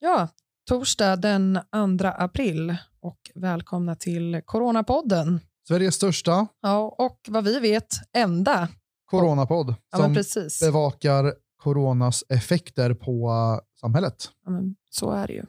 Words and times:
Ja, 0.00 0.28
torsdag 0.68 1.16
den 1.16 1.58
2 1.98 2.06
april 2.08 2.76
och 3.00 3.18
välkomna 3.34 3.94
till 3.96 4.40
Coronapodden. 4.44 5.40
Sveriges 5.68 5.94
största 5.94 6.46
Ja, 6.62 6.94
och 6.98 7.18
vad 7.28 7.44
vi 7.44 7.58
vet, 7.60 7.86
enda. 8.16 8.68
coronapodd 9.10 9.68
Ja, 9.90 9.98
men 9.98 10.00
som 10.00 10.14
precis. 10.14 10.60
bevakar 10.60 11.34
coronas 11.56 12.24
effekter 12.28 12.94
på 12.94 13.28
eh, 13.30 13.78
samhället. 13.80 14.30
Ja, 14.44 14.50
men 14.50 14.74
så 14.90 15.10
är 15.10 15.26
det 15.26 15.32
ju. 15.32 15.44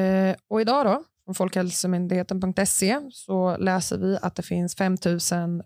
Eh, 0.00 0.36
och 0.48 0.60
idag 0.60 0.86
då, 0.86 1.04
från 1.28 1.34
Folkhälsomyndigheten.se 1.34 3.00
så 3.10 3.56
läser 3.56 3.98
vi 3.98 4.18
att 4.22 4.34
det 4.34 4.42
finns 4.42 4.74
5 4.74 4.96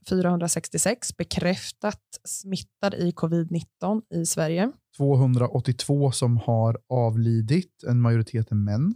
466 0.08 1.16
bekräftat 1.16 2.00
smittade 2.24 2.96
i 2.96 3.10
covid-19 3.10 4.02
i 4.14 4.26
Sverige. 4.26 4.72
282 4.96 6.12
som 6.12 6.36
har 6.36 6.78
avlidit, 6.88 7.84
en 7.86 8.00
majoritet 8.00 8.50
är 8.50 8.54
män. 8.54 8.94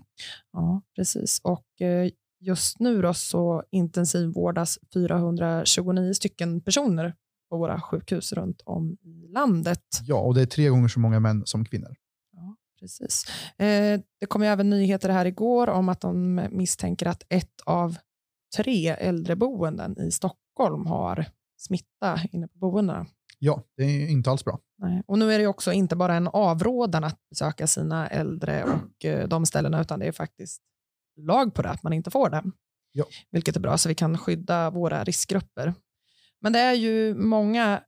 Ja, 0.53 0.83
precis. 0.97 1.41
Och 1.45 1.81
eh, 1.81 2.11
just 2.41 2.81
nu 2.81 3.03
då 3.03 3.15
så 3.15 3.63
intensivvårdas 3.71 4.79
429 4.95 6.13
stycken 6.13 6.61
personer 6.61 7.15
på 7.51 7.59
våra 7.59 7.81
sjukhus 7.81 8.33
runt 8.33 8.63
om 8.65 8.97
i 9.03 9.29
landet. 9.33 9.85
Ja, 10.03 10.21
och 10.21 10.35
det 10.35 10.43
är 10.43 10.47
tre 10.47 10.69
gånger 10.69 10.89
så 10.89 11.01
många 11.01 11.21
män 11.21 11.43
som 11.47 11.65
kvinnor. 11.65 11.97
Precis. 12.81 13.25
Eh, 13.59 14.01
det 14.21 14.27
kom 14.29 14.43
ju 14.43 14.49
även 14.49 14.71
nyheter 14.71 15.09
här 15.09 15.25
igår 15.25 15.69
om 15.69 15.89
att 15.89 16.01
de 16.01 16.35
misstänker 16.51 17.07
att 17.07 17.23
ett 17.29 17.61
av 17.65 17.97
tre 18.57 18.89
äldreboenden 18.89 20.01
i 20.01 20.11
Stockholm 20.11 20.87
har 20.87 21.27
smitta 21.57 22.21
inne 22.33 22.49
på 22.49 22.59
boendena. 22.59 23.07
Ja, 23.39 23.63
det 23.77 23.83
är 23.83 24.09
inte 24.09 24.31
alls 24.31 24.45
bra. 24.45 24.59
Nej. 24.79 25.03
Och 25.07 25.19
nu 25.19 25.33
är 25.33 25.39
det 25.39 25.47
också 25.47 25.73
inte 25.73 25.97
bara 25.97 26.15
en 26.15 26.29
avrådan 26.29 27.05
att 27.05 27.29
besöka 27.31 27.67
sina 27.67 28.09
äldre 28.09 28.65
och 28.65 29.05
eh, 29.05 29.29
de 29.29 29.47
ställena, 29.47 29.81
utan 29.81 29.99
det 29.99 30.07
är 30.07 30.13
faktiskt 30.13 30.63
lag 31.17 31.55
på 31.55 31.63
det, 31.63 31.71
att 31.71 31.83
man 31.83 31.93
inte 31.93 32.11
får 32.11 32.31
det. 32.31 32.43
Ja. 32.93 33.05
Vilket 33.31 33.57
är 33.57 33.61
bra, 33.61 33.79
så 33.79 33.89
vi 33.89 33.95
kan 33.95 34.19
skydda 34.19 34.71
våra 34.71 35.05
riskgrupper. 35.05 35.75
Men 36.41 36.53
det 36.53 36.59
är 36.59 36.73
ju 36.73 37.15
många 37.15 37.83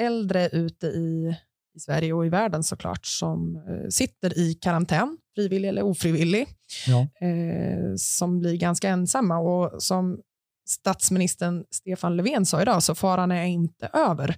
äldre 0.00 0.48
ute 0.48 0.86
i, 0.86 1.36
i 1.76 1.80
Sverige 1.80 2.12
och 2.12 2.26
i 2.26 2.28
världen 2.28 2.62
såklart 2.62 3.06
som 3.06 3.56
eh, 3.56 3.88
sitter 3.88 4.38
i 4.38 4.54
karantän, 4.54 5.18
frivillig 5.34 5.68
eller 5.68 5.82
ofrivillig, 5.82 6.46
Ja. 6.86 7.26
eh, 7.26 7.94
som 7.96 8.38
blir 8.38 8.56
ganska 8.56 8.88
ensamma. 8.88 9.38
Och 9.38 9.82
som 9.82 10.20
statsministern 10.68 11.64
Stefan 11.70 12.16
Löfven 12.16 12.46
sa 12.46 12.62
idag, 12.62 12.82
så 12.82 12.94
faran 12.94 13.32
är 13.32 13.44
inte 13.44 13.86
över. 13.92 14.28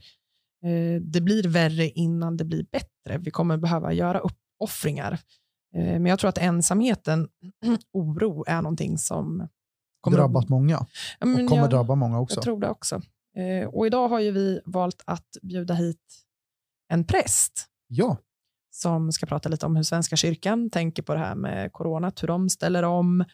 Eh, 0.65 1.01
det 1.03 1.21
blir 1.21 1.49
värre 1.49 1.89
innan 1.89 2.37
det 2.37 2.45
blir 2.45 2.67
bättre. 2.73 3.19
Vi 3.19 3.31
kommer 3.31 3.57
behöva 3.57 3.93
göra 3.93 4.19
uppoffringar. 4.21 5.19
Men 5.77 6.07
jag 6.07 6.19
tror 6.19 6.29
att 6.29 6.39
ensamheten, 6.39 7.29
oro, 7.93 8.45
är 8.47 8.63
någonting 8.63 8.99
som 8.99 9.49
kommer 10.01 10.17
Drabbat 10.19 10.49
många 10.49 10.73
Ja, 11.21 11.27
och 11.27 11.49
kommer 11.49 11.57
jag, 11.57 11.71
drabba 11.71 11.95
många 11.95 12.21
också. 12.21 12.37
Jag 12.37 12.45
tror 12.45 12.61
det 12.61 12.69
också. 12.69 13.01
Och 13.73 13.87
idag 13.87 14.09
har 14.09 14.21
ju 14.21 14.31
vi 14.31 14.61
valt 14.65 15.03
att 15.07 15.27
bjuda 15.43 15.75
hit 15.75 16.01
en 16.89 17.05
präst 17.07 17.67
Ja, 17.89 18.17
som 18.71 19.13
ska 19.13 19.27
prata 19.27 19.49
lite 19.49 19.67
om 19.67 19.77
hur 19.77 19.83
Svenska 19.83 20.17
kyrkan 20.17 20.71
tänker 20.71 21.03
på 21.03 21.15
det 21.15 21.21
här 21.21 21.35
med 21.35 21.73
coronat, 21.73 22.23
hur 22.23 22.29
de 22.29 22.49
ställer 22.49 22.83
om, 22.83 23.25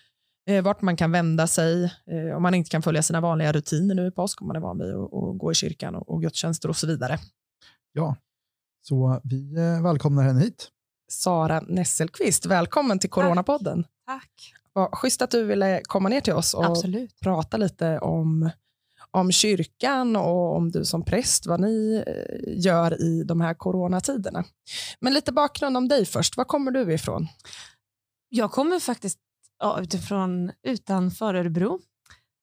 eh, 0.46 0.64
vart 0.64 0.82
man 0.82 0.96
kan 0.96 1.12
vända 1.12 1.46
sig, 1.46 1.84
eh, 1.84 2.36
om 2.36 2.42
man 2.42 2.54
inte 2.54 2.70
kan 2.70 2.82
följa 2.82 3.02
sina 3.02 3.20
vanliga 3.20 3.52
rutiner 3.52 3.94
nu 3.94 4.06
i 4.06 4.10
påsk, 4.10 4.40
om 4.42 4.46
man 4.46 4.56
är 4.56 4.60
van 4.60 4.78
vid 4.78 4.94
att, 4.94 5.38
gå 5.38 5.52
i 5.52 5.54
kyrkan 5.54 5.94
och, 5.94 6.08
och 6.08 6.22
gudstjänster 6.22 6.68
och 6.68 6.76
så 6.76 6.86
vidare. 6.86 7.18
ja. 7.92 8.16
Så 8.82 9.20
vi 9.24 9.54
eh, 9.56 9.82
välkomnar 9.82 10.22
henne 10.22 10.40
hit. 10.40 10.68
Sara 11.08 11.60
Nesselqvist, 11.60 12.46
välkommen 12.46 12.98
till 12.98 13.10
Coronapodden. 13.10 13.84
Tack. 14.06 14.54
Vad 14.72 14.94
schysst 14.94 15.22
att 15.22 15.30
du 15.30 15.44
ville 15.44 15.80
komma 15.84 16.08
ner 16.08 16.20
till 16.20 16.32
oss 16.32 16.54
och 16.54 16.64
Absolut. 16.64 17.20
prata 17.20 17.56
lite 17.56 17.98
om, 17.98 18.50
om 19.10 19.32
kyrkan 19.32 20.16
och 20.16 20.56
om 20.56 20.70
du 20.70 20.84
som 20.84 21.04
präst, 21.04 21.46
vad 21.46 21.60
ni 21.60 22.04
eh, 22.06 22.64
gör 22.64 23.02
i 23.02 23.24
de 23.24 23.40
här 23.40 23.54
coronatiderna. 23.54 24.44
Men 25.00 25.14
lite 25.14 25.32
bakgrund 25.32 25.76
om 25.76 25.88
dig 25.88 26.06
först. 26.06 26.36
Var 26.36 26.44
kommer 26.44 26.70
du 26.70 26.92
ifrån? 26.92 27.26
Jag 28.28 28.50
kommer 28.52 28.80
faktiskt 28.80 29.18
ja, 29.58 29.80
utifrån 29.80 30.52
utanför 30.62 31.34
Örebro. 31.34 31.80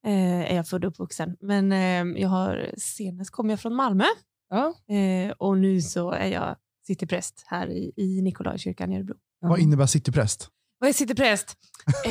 Eh, 0.06 0.52
är 0.52 0.56
jag 0.56 0.68
född 0.68 0.84
och 0.84 0.90
uppvuxen. 0.90 1.36
Men 1.40 1.72
eh, 1.72 2.20
jag 2.22 2.28
har, 2.28 2.70
senast 2.76 3.30
kom 3.30 3.50
jag 3.50 3.60
från 3.60 3.74
Malmö 3.74 4.04
Ja. 4.50 4.94
eh, 4.94 5.30
och 5.38 5.58
nu 5.58 5.82
så 5.82 6.10
är 6.10 6.26
jag 6.26 6.56
citypräst 6.86 7.44
här 7.46 7.70
i, 7.70 7.92
i 7.96 8.22
Nikolaikyrkan 8.22 8.92
i 8.92 8.96
Örebro. 8.96 9.14
Vad 9.40 9.58
innebär 9.58 9.86
citypräst? 9.86 10.48
Vad 10.78 10.88
är 10.88 10.92
citypräst? 10.94 11.56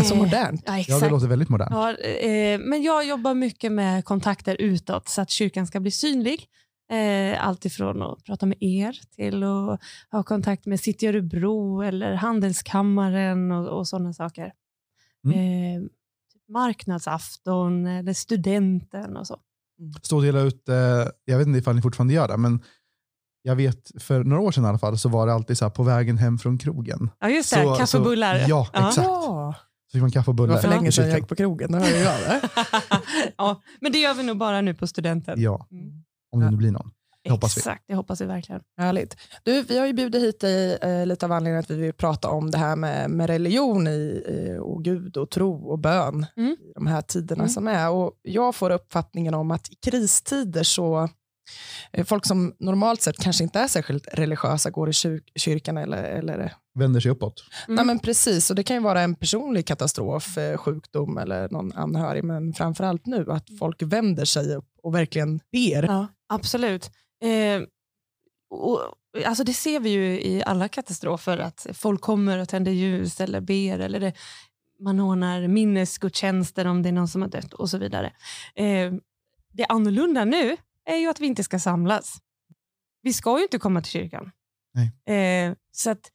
Så 0.04 0.16
modernt. 0.16 0.64
Ja, 0.66 0.74
Ja, 0.74 0.80
exakt. 0.80 1.02
det 1.02 1.10
låter 1.10 1.28
väldigt 1.28 1.50
modernt. 1.50 1.72
Ja, 1.72 1.98
eh, 1.98 2.60
men 2.60 2.84
jag 2.84 3.06
jobbar 3.08 3.34
mycket 3.34 3.72
med 3.72 4.06
kontakter 4.06 4.56
utåt 4.62 5.10
så 5.10 5.22
att 5.22 5.30
kyrkan 5.30 5.68
ska 5.68 5.80
bli 5.80 5.92
synlig. 5.92 6.46
Eh, 6.92 7.48
allt 7.48 7.66
ifrån 7.66 8.02
att 8.02 8.24
prata 8.24 8.46
med 8.46 8.58
er 8.60 9.00
till 9.16 9.44
att 9.44 9.80
ha 10.12 10.24
kontakt 10.24 10.66
med 10.66 10.80
City 10.80 11.08
Örebro 11.08 11.82
eller 11.82 12.14
Handelskammaren 12.14 13.52
och, 13.52 13.80
och 13.80 13.88
sådana 13.88 14.14
saker. 14.14 14.54
Mm. 15.26 15.38
Eh, 15.38 15.90
marknadsafton 16.50 17.88
eller 17.88 18.14
studenten 18.14 19.18
och 19.18 19.28
så. 19.28 19.40
Stå 20.02 20.16
och 20.16 20.24
dela 20.24 20.42
ut, 20.42 20.70
eh, 20.70 20.76
jag 21.26 21.38
vet 21.38 21.48
inte 21.48 21.60
ifall 21.60 21.76
ni 21.76 21.82
fortfarande 21.82 22.14
gör 22.14 22.28
det, 22.28 22.38
men 22.38 22.64
jag 23.42 23.56
vet 23.56 23.92
för 24.04 24.24
några 24.24 24.42
år 24.42 24.52
sedan 24.52 24.64
i 24.64 24.68
alla 24.68 24.78
fall 24.78 24.98
så 24.98 25.10
var 25.10 25.28
det 25.28 25.34
alltid 25.34 25.58
så 25.58 25.66
här 25.66 25.70
på 25.70 25.84
vägen 25.84 26.18
hem 26.18 26.38
från 26.38 26.58
krogen. 26.58 27.10
Ja, 27.20 27.30
just 27.30 27.54
det. 27.54 27.64
Så- 27.64 27.70
Kaffe 27.70 27.84
och 27.84 27.90
så- 27.90 28.00
bullar. 28.04 28.46
ja, 28.48 28.68
exakt. 28.74 28.96
Så 28.96 29.54
fick 29.92 30.02
man 30.02 30.12
kaffe 30.12 30.32
och 30.32 30.36
det 30.36 30.42
bullar. 30.44 30.54
var 30.54 30.62
för 30.62 30.70
länge 30.70 30.92
sedan 30.92 31.10
jag 31.10 31.20
gick 31.20 31.28
på 31.28 31.36
krogen. 31.36 31.72
Det 31.72 32.00
jag 32.00 32.20
det. 32.20 32.50
ja, 33.38 33.62
men 33.82 33.92
det 33.92 33.98
gör 34.00 34.14
vi 34.14 34.24
nog 34.24 34.38
bara 34.38 34.62
nu 34.62 34.74
på 34.74 34.88
studenten. 34.88 35.42
Ja, 35.42 35.68
Mm. 35.72 36.04
om 36.32 36.40
det 36.40 36.52
nu 36.52 36.58
blir 36.58 36.72
någon. 36.72 36.92
Det 37.24 37.32
hoppas 37.32 37.58
vi. 37.58 37.60
Exakt, 37.60 37.84
det 37.88 37.96
hoppas 37.96 38.22
vi 38.22 38.26
verkligen. 38.26 38.62
Härligt. 38.78 39.18
Du, 39.44 39.62
vi 39.62 39.78
har 39.80 39.86
ju 39.86 39.94
bjudit 39.94 40.22
hit 40.24 40.40
dig 40.40 40.78
eh, 40.82 41.06
lite 41.06 41.26
av 41.26 41.32
anledningen 41.32 41.60
att 41.60 41.70
vi 41.72 41.76
vill 41.76 41.94
prata 41.94 42.30
om 42.30 42.52
det 42.52 42.58
här 42.58 42.76
med, 42.76 43.10
med 43.10 43.28
religion 43.28 43.88
i, 43.88 44.24
eh, 44.28 44.58
och 44.62 44.84
Gud 44.84 45.18
och 45.18 45.30
tro 45.30 45.54
och 45.70 45.80
bön 45.80 46.26
Mm. 46.38 46.52
i 46.52 46.72
de 46.76 46.88
här 46.88 47.02
tiderna 47.02 47.42
Mm. 47.44 47.50
som 47.50 47.68
är. 47.68 47.90
Och 47.90 48.12
jag 48.22 48.56
får 48.56 48.70
uppfattningen 48.70 49.34
om 49.34 49.52
att 49.52 49.70
i 49.70 49.76
kristider 49.76 50.64
så 50.64 51.10
folk 52.06 52.26
som 52.26 52.56
normalt 52.60 53.02
sett 53.02 53.18
kanske 53.18 53.44
inte 53.44 53.60
är 53.60 53.68
särskilt 53.68 54.08
religiösa 54.14 54.70
går 54.70 54.90
i 54.90 54.92
kyr- 54.92 55.22
kyrkan 55.36 55.78
eller, 55.78 56.04
eller 56.04 56.54
Vänder 56.80 57.00
sig 57.00 57.12
uppåt. 57.12 57.44
Mm. 57.68 57.76
Nej, 57.76 57.86
men 57.86 58.00
precis, 58.00 58.50
och 58.50 58.56
det 58.56 58.64
kan 58.64 58.76
ju 58.76 58.82
vara 58.82 59.02
en 59.02 59.16
personlig 59.16 59.68
katastrof, 59.68 60.38
eh, 60.38 60.58
sjukdom 60.58 61.18
eller 61.18 61.50
någon 61.50 61.74
anhörig, 61.74 62.24
men 62.24 62.54
framförallt 62.54 63.06
nu 63.06 63.32
att 63.32 63.48
folk 63.60 63.82
vänder 63.82 64.26
sig 64.26 64.56
upp 64.56 64.70
och 64.84 64.96
verkligen 64.96 65.40
ber. 65.52 65.84
Ja, 65.84 66.08
absolut. 66.30 66.92
Eh, 67.24 67.62
och, 68.50 68.80
alltså 69.26 69.44
det 69.44 69.54
ser 69.54 69.80
vi 69.80 69.90
ju 69.90 70.22
i 70.22 70.44
alla 70.46 70.68
katastrofer, 70.68 71.38
att 71.38 71.68
folk 71.74 72.02
kommer 72.02 72.38
och 72.38 72.50
tänder 72.50 72.72
ljus 72.72 73.22
eller 73.22 73.42
ber, 73.42 73.80
eller 73.80 74.00
det, 74.00 74.14
man 74.80 75.00
ordnar 75.00 75.48
minnesgudstjänster 75.48 76.68
om 76.68 76.84
det 76.84 76.90
är 76.90 76.94
någon 76.94 77.08
som 77.08 77.22
har 77.22 77.30
dött 77.30 77.54
och 77.54 77.70
så 77.70 77.78
vidare. 77.78 78.14
Eh, 78.56 78.94
det 79.54 79.66
annorlunda 79.70 80.26
nu 80.26 80.58
är 80.88 80.98
ju 80.98 81.08
att 81.10 81.20
vi 81.20 81.26
inte 81.28 81.44
ska 81.44 81.60
samlas. 81.60 82.18
Vi 83.02 83.14
ska 83.14 83.38
ju 83.38 83.44
inte 83.44 83.60
komma 83.60 83.82
till 83.82 83.92
kyrkan. 83.92 84.32
Eh, 85.14 85.56
så 85.72 85.90
att 85.90 86.12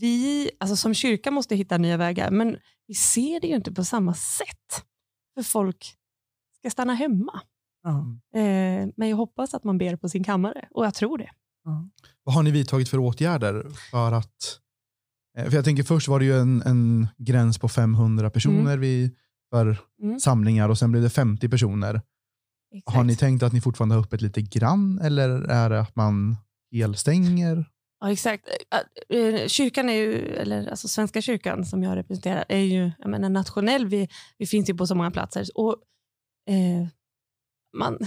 vi, 0.00 0.50
alltså 0.60 0.76
som 0.76 0.94
kyrka 0.94 1.30
måste 1.30 1.56
hitta 1.56 1.78
nya 1.78 1.96
vägar, 1.96 2.30
men 2.30 2.56
vi 2.86 2.94
ser 2.94 3.40
det 3.40 3.46
ju 3.46 3.54
inte 3.54 3.72
på 3.72 3.84
samma 3.84 4.14
sätt. 4.14 4.84
För 5.34 5.42
folk 5.42 5.94
ska 6.58 6.70
stanna 6.70 6.94
hemma. 6.94 7.40
Eh, 8.34 8.88
men 8.96 9.08
jag 9.08 9.16
hoppas 9.16 9.54
att 9.54 9.64
man 9.64 9.78
ber 9.78 9.96
på 9.96 10.08
sin 10.08 10.24
kammare 10.24 10.68
och 10.70 10.86
jag 10.86 10.94
tror 10.94 11.18
det. 11.18 11.30
Vad 12.24 12.34
har 12.34 12.42
ni 12.42 12.50
vidtagit 12.50 12.88
för 12.88 12.98
åtgärder 12.98 13.66
för 13.90 14.12
att... 14.12 14.58
eh, 15.38 15.44
För 15.44 15.54
jag 15.56 15.64
tänker 15.64 15.82
först 15.82 16.08
var 16.08 16.18
det 16.18 16.24
ju 16.24 16.38
en, 16.38 16.62
en 16.62 17.08
gräns 17.18 17.58
på 17.58 17.68
500 17.68 18.30
personer 18.30 18.78
vid, 18.78 19.16
för 19.50 19.76
Mm. 20.02 20.20
samlingar 20.20 20.68
och 20.68 20.78
sen 20.78 20.90
blev 20.92 21.02
det 21.02 21.10
50 21.10 21.48
personer. 21.48 22.00
Exakt. 22.72 22.96
Har 22.96 23.04
ni 23.04 23.16
tänkt 23.16 23.42
att 23.42 23.52
ni 23.52 23.60
fortfarande 23.60 23.94
har 23.94 24.02
öppet 24.02 24.20
lite 24.20 24.42
grann 24.42 24.98
eller 24.98 25.28
är 25.30 25.70
det 25.70 25.80
att 25.80 25.96
man 25.96 26.36
helstänger? 26.72 27.64
Ja, 28.00 28.12
exakt. 28.12 28.48
Eh, 29.08 29.46
Kyrkan 29.46 29.88
är 29.88 29.92
ju, 29.94 30.26
eller 30.26 30.66
alltså 30.70 30.88
Svenska 30.88 31.22
kyrkan 31.22 31.64
som 31.64 31.82
jag 31.82 31.96
representerar, 31.96 32.44
är 32.48 32.58
ju 32.58 32.90
jag 32.98 33.10
menar, 33.10 33.28
nationell. 33.28 33.86
Vi, 33.86 34.08
vi 34.38 34.46
finns 34.46 34.70
ju 34.70 34.74
på 34.74 34.86
så 34.86 34.94
många 34.94 35.10
platser. 35.10 35.46
Och, 35.54 35.76
eh, 36.48 36.86
man, 37.78 37.98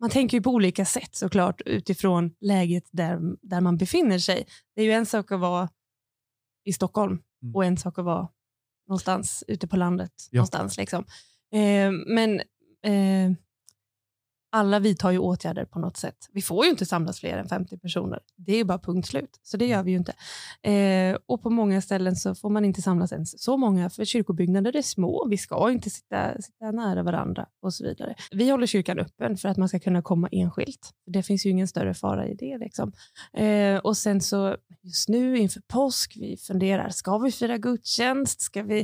man 0.00 0.10
tänker 0.10 0.36
ju 0.36 0.42
på 0.42 0.50
olika 0.50 0.84
sätt 0.84 1.14
såklart 1.14 1.60
utifrån 1.66 2.34
läget 2.40 2.84
där, 2.92 3.20
där 3.42 3.60
man 3.60 3.76
befinner 3.76 4.18
sig. 4.18 4.46
Det 4.76 4.80
är 4.82 4.84
ju 4.86 4.92
en 4.92 5.06
sak 5.06 5.32
att 5.32 5.40
vara 5.40 5.68
i 6.64 6.72
Stockholm 6.72 7.18
Mm. 7.42 7.54
och 7.56 7.64
en 7.64 7.76
sak 7.76 7.98
att 7.98 8.04
vara 8.04 8.28
någonstans 8.88 9.44
ute 9.48 9.68
på 9.68 9.76
landet. 9.76 10.12
Ja. 10.30 10.38
någonstans 10.38 10.76
liksom. 10.76 11.04
eh, 11.54 11.90
Men 12.06 12.40
eh, 12.84 13.36
alla 14.50 14.78
vidtar 14.78 15.10
ju 15.10 15.18
åtgärder 15.18 15.64
på 15.64 15.78
något 15.78 15.96
sätt. 15.96 16.16
Vi 16.32 16.42
får 16.42 16.64
ju 16.64 16.70
inte 16.70 16.86
samlas 16.86 17.20
fler 17.20 17.38
än 17.38 17.48
50 17.48 17.78
personer. 17.78 18.20
Det 18.36 18.52
är 18.52 18.64
bara 18.64 18.78
punkt 18.78 19.08
slut. 19.08 19.40
Så 19.42 19.56
det 19.56 19.66
gör 19.66 19.82
vi 19.82 19.90
ju 19.90 19.96
inte. 19.96 20.12
Eh, 20.70 21.18
och 21.26 21.42
på 21.42 21.50
många 21.50 21.80
ställen 21.80 22.16
så 22.16 22.34
får 22.34 22.50
man 22.50 22.64
inte 22.64 22.82
samlas 22.82 23.12
ens 23.12 23.42
så 23.42 23.56
många, 23.56 23.90
för 23.90 24.04
kyrkobyggnader 24.04 24.76
är 24.76 24.82
små. 24.82 25.26
Vi 25.30 25.36
ska 25.36 25.70
inte 25.70 25.90
sitta, 25.90 26.42
sitta 26.42 26.70
nära 26.70 27.02
varandra 27.02 27.46
och 27.62 27.74
så 27.74 27.84
vidare. 27.84 28.14
Vi 28.30 28.50
håller 28.50 28.66
kyrkan 28.66 28.98
öppen 28.98 29.36
för 29.36 29.48
att 29.48 29.56
man 29.56 29.68
ska 29.68 29.78
kunna 29.78 30.02
komma 30.02 30.28
enskilt. 30.32 30.90
Det 31.06 31.22
finns 31.22 31.46
ju 31.46 31.50
ingen 31.50 31.68
större 31.68 31.94
fara 31.94 32.26
i 32.26 32.34
det. 32.34 32.58
Liksom. 32.58 32.92
Eh, 33.32 33.78
och 33.78 33.96
sen 33.96 34.20
så 34.20 34.56
just 34.82 35.08
nu 35.08 35.38
inför 35.38 35.60
påsk, 35.60 36.16
vi 36.20 36.36
funderar, 36.36 36.88
ska 36.88 37.18
vi 37.18 37.32
fira 37.32 37.58
gudstjänst? 37.58 38.40
Ska 38.40 38.62
vi? 38.62 38.80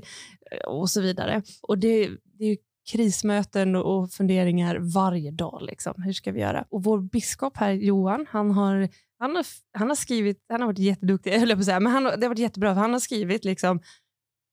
Eh, 0.51 0.69
och 0.69 0.91
så 0.91 1.01
vidare. 1.01 1.43
Och 1.63 1.79
det, 1.79 2.11
det 2.39 2.45
är 2.45 2.57
krismöten 2.91 3.77
och 3.77 4.11
funderingar 4.11 4.79
varje 4.79 5.31
dag. 5.31 5.63
Liksom. 5.63 6.03
Hur 6.03 6.13
ska 6.13 6.33
vi 6.33 6.41
göra? 6.41 6.65
Och 6.71 6.85
vår 6.85 7.01
biskop 7.01 7.57
här, 7.57 7.71
Johan, 7.73 8.27
han 8.31 8.51
har, 8.51 8.89
han 9.19 9.37
har, 9.37 9.47
han 9.79 9.89
har 9.89 9.97
skrivit, 9.97 10.45
han 10.49 10.61
har 10.61 10.67
varit 10.67 10.79
jätteduktig, 10.79 11.33
jag 11.35 11.49
på 11.49 11.59
att 11.59 11.65
säga, 11.65 11.81
men 11.81 11.93
han, 11.93 12.05
det 12.05 12.11
har 12.11 12.29
varit 12.29 12.39
jättebra, 12.39 12.75
för 12.75 12.81
han 12.81 12.93
har 12.93 13.01
skrivit 13.01 13.45
liksom, 13.45 13.81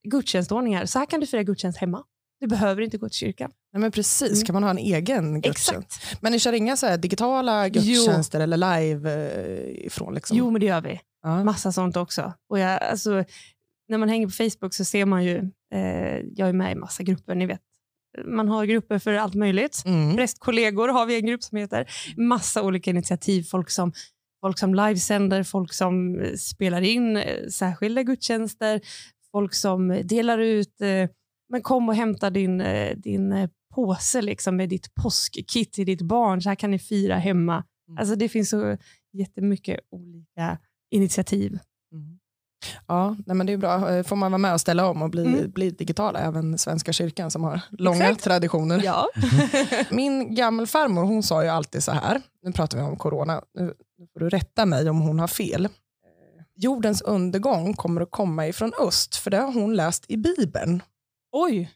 gudstjänstordningar. 0.08 0.86
Så 0.86 1.00
här 1.00 1.06
kan 1.06 1.20
du 1.20 1.28
fira 1.28 1.44
gudstjänst 1.44 1.80
hemma. 1.80 2.04
Du 2.40 2.48
behöver 2.48 2.82
inte 2.82 2.98
gå 2.98 3.10
till 3.10 3.18
kyrkan. 3.18 3.52
Nej, 3.74 3.82
men 3.82 3.92
precis, 3.92 4.32
mm. 4.32 4.46
kan 4.46 4.54
man 4.54 4.64
ha 4.64 4.70
en 4.70 4.78
egen 4.78 5.42
gudstjänst? 5.42 5.92
Exakt. 6.02 6.22
Men 6.22 6.32
ni 6.32 6.40
kör 6.40 6.54
inga 6.54 6.78
så 6.78 6.98
digitala 6.98 7.70
gudstjänster 7.70 8.40
jo. 8.40 8.44
eller 8.44 8.58
live 8.58 9.12
eh, 9.12 9.86
ifrån? 9.86 10.14
Liksom? 10.14 10.38
Jo, 10.38 10.52
men 10.52 10.60
det 10.60 10.66
gör 10.66 10.82
vi. 10.82 11.00
Ja. 11.24 11.44
Massa 11.44 11.72
sånt 11.72 11.98
också. 11.98 12.34
Och 12.50 12.60
jag, 12.60 12.84
alltså, 12.84 13.24
när 13.88 13.98
man 13.98 14.10
hänger 14.10 14.28
på 14.28 14.34
Facebook 14.34 14.74
så 14.74 14.86
ser 14.86 15.06
man 15.06 15.24
ju, 15.24 15.38
eh, 15.74 16.18
jag 16.36 16.50
är 16.50 16.54
med 16.54 16.72
i 16.72 16.76
massa 16.76 17.04
grupper, 17.04 17.36
ni 17.36 17.46
vet 17.46 17.62
man 18.26 18.48
har 18.48 18.66
grupper 18.66 19.00
för 19.00 19.14
allt 19.14 19.36
möjligt. 19.36 19.84
Mm. 19.86 20.16
Prästkollegor 20.16 20.88
har 20.88 21.06
vi 21.06 21.16
en 21.16 21.26
grupp 21.26 21.44
som 21.44 21.58
heter. 21.58 21.90
Massa 22.18 22.64
olika 22.64 22.90
initiativ. 22.92 23.44
Folk 23.44 23.70
som, 23.70 23.94
folk 24.42 24.60
som 24.60 24.76
livesänder, 24.76 25.44
folk 25.44 25.74
som 25.74 26.20
eh, 26.20 26.34
spelar 26.34 26.82
in 26.82 27.18
eh, 27.18 27.48
särskilda 27.48 28.04
gudstjänster, 28.04 28.82
folk 29.32 29.54
som 29.54 30.02
delar 30.04 30.38
ut 30.38 30.82
eh, 30.82 31.10
men 31.50 31.62
kom 31.62 31.90
och 31.90 31.96
hämta 31.96 32.30
din, 32.30 32.64
din 32.96 33.50
påse 33.76 34.22
liksom, 34.22 34.56
med 34.56 34.70
ditt 34.70 34.96
påskkit 34.96 35.74
till 35.74 35.86
ditt 35.86 36.02
barn. 36.02 36.42
Så 36.42 36.50
här 36.50 36.56
kan 36.56 36.72
ni 36.72 36.80
fira 36.80 37.18
hemma. 37.18 37.64
Mm. 37.88 37.98
Alltså, 37.98 38.16
det 38.16 38.30
finns 38.30 38.50
så 38.50 38.78
jättemycket 39.14 39.80
olika 39.92 40.58
initiativ. 40.92 41.60
Mm. 41.92 42.20
Ja, 42.88 43.16
nej 43.26 43.36
men 43.36 43.48
det 43.48 43.54
är 43.54 43.58
bra. 43.58 43.92
Eh, 43.92 44.04
får 44.04 44.16
man 44.16 44.32
vara 44.32 44.38
med 44.38 44.54
och 44.54 44.62
ställa 44.62 44.88
om 44.88 45.02
och 45.02 45.10
bli, 45.10 45.26
mm. 45.26 45.52
bli 45.52 45.70
digitala, 45.70 46.20
även 46.20 46.58
Svenska 46.58 46.94
kyrkan 46.94 47.32
som 47.32 47.44
har 47.44 47.62
långa 47.70 48.06
Exakt. 48.06 48.24
traditioner. 48.24 48.82
Ja. 48.84 49.08
Min 49.90 50.36
gammelfarmor 50.36 51.04
hon 51.04 51.24
sa 51.24 51.44
ju 51.44 51.50
alltid 51.50 51.84
så 51.84 51.92
här, 51.92 52.22
nu 52.44 52.52
pratar 52.52 52.78
vi 52.78 52.84
om 52.84 52.98
corona, 52.98 53.42
nu 53.54 53.74
får 54.14 54.20
du 54.20 54.30
rätta 54.30 54.66
mig 54.66 54.90
om 54.90 55.02
hon 55.02 55.20
har 55.20 55.28
fel. 55.28 55.70
Jordens 56.56 57.02
undergång 57.02 57.74
kommer 57.74 58.02
att 58.02 58.12
komma 58.12 58.48
ifrån 58.48 58.72
öst, 58.88 59.16
för 59.16 59.32
det 59.32 59.38
har 59.38 59.54
hon 59.54 59.76
läst 59.76 60.06
i 60.08 60.18
Bibeln. 60.18 60.82
Oj! 61.32 61.72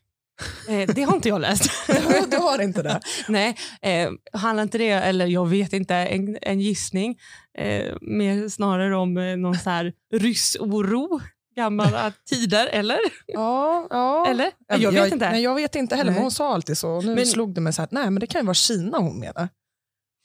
Eh, 0.70 0.90
det 0.96 1.04
har 1.04 1.16
inte 1.16 1.30
jag 1.30 1.42
läst. 1.42 1.88
du 2.32 2.38
har 2.38 2.62
inte 2.62 2.84
det? 2.84 3.00
Nej, 3.28 3.58
eh, 3.82 4.10
handlar 4.34 4.64
inte 4.64 4.78
det, 4.78 4.90
eller 4.90 5.26
jag 5.26 5.48
vet 5.48 5.74
inte, 5.74 5.96
en, 5.96 6.38
en 6.42 6.60
gissning, 6.60 7.20
eh, 7.58 7.96
mer 8.02 8.50
snarare 8.50 8.96
om 8.96 9.18
eh, 9.18 9.38
någon 9.38 9.56
så 9.56 9.70
här 9.70 9.94
ryssoro 10.14 11.22
gamla 11.56 12.12
tider, 12.30 12.68
eller? 12.68 13.00
Ja, 13.26 13.88
ja. 13.90 14.28
Eller? 14.28 14.52
Jag, 14.68 14.82
jag 14.82 14.92
vet 14.92 15.14
inte. 15.14 15.30
Nej, 15.30 15.44
jag 15.44 15.56
vet 15.56 15.76
inte 15.76 15.96
heller, 15.96 16.12
nej. 16.12 16.16
men 16.16 16.24
hon 16.24 16.32
sa 16.32 16.54
alltid 16.54 16.78
så. 16.78 17.02
Nu 17.02 17.16
men, 17.16 17.26
slog 17.26 17.54
det 17.54 17.62
mig 17.62 17.74
så 17.74 17.82
här, 17.82 17.90
nej 17.92 18.10
men 18.12 18.20
det 18.20 18.28
kan 18.28 18.42
ju 18.42 18.46
vara 18.46 18.54
Kina 18.54 18.98
hon 18.98 19.20
menar. 19.20 19.50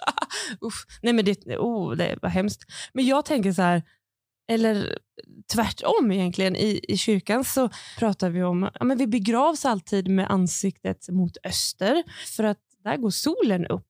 Uff, 0.60 0.86
nej 1.02 1.12
men 1.12 1.24
det, 1.24 1.56
oh, 1.56 1.96
det 1.96 2.18
var 2.22 2.28
hemskt. 2.28 2.62
Men 2.92 3.06
jag 3.06 3.24
tänker 3.24 3.52
så 3.52 3.62
här, 3.62 3.82
eller 4.48 4.98
tvärtom 5.52 6.12
egentligen. 6.12 6.56
I, 6.56 6.80
I 6.88 6.96
kyrkan 6.96 7.44
så 7.44 7.70
pratar 7.98 8.30
vi 8.30 8.42
om 8.42 8.70
ja, 8.74 8.84
men 8.84 8.98
vi 8.98 9.06
begravs 9.06 9.64
alltid 9.64 10.08
med 10.08 10.30
ansiktet 10.30 11.08
mot 11.08 11.36
öster 11.44 12.02
för 12.36 12.44
att 12.44 12.58
där 12.84 12.96
går 12.96 13.10
solen 13.10 13.66
upp. 13.66 13.88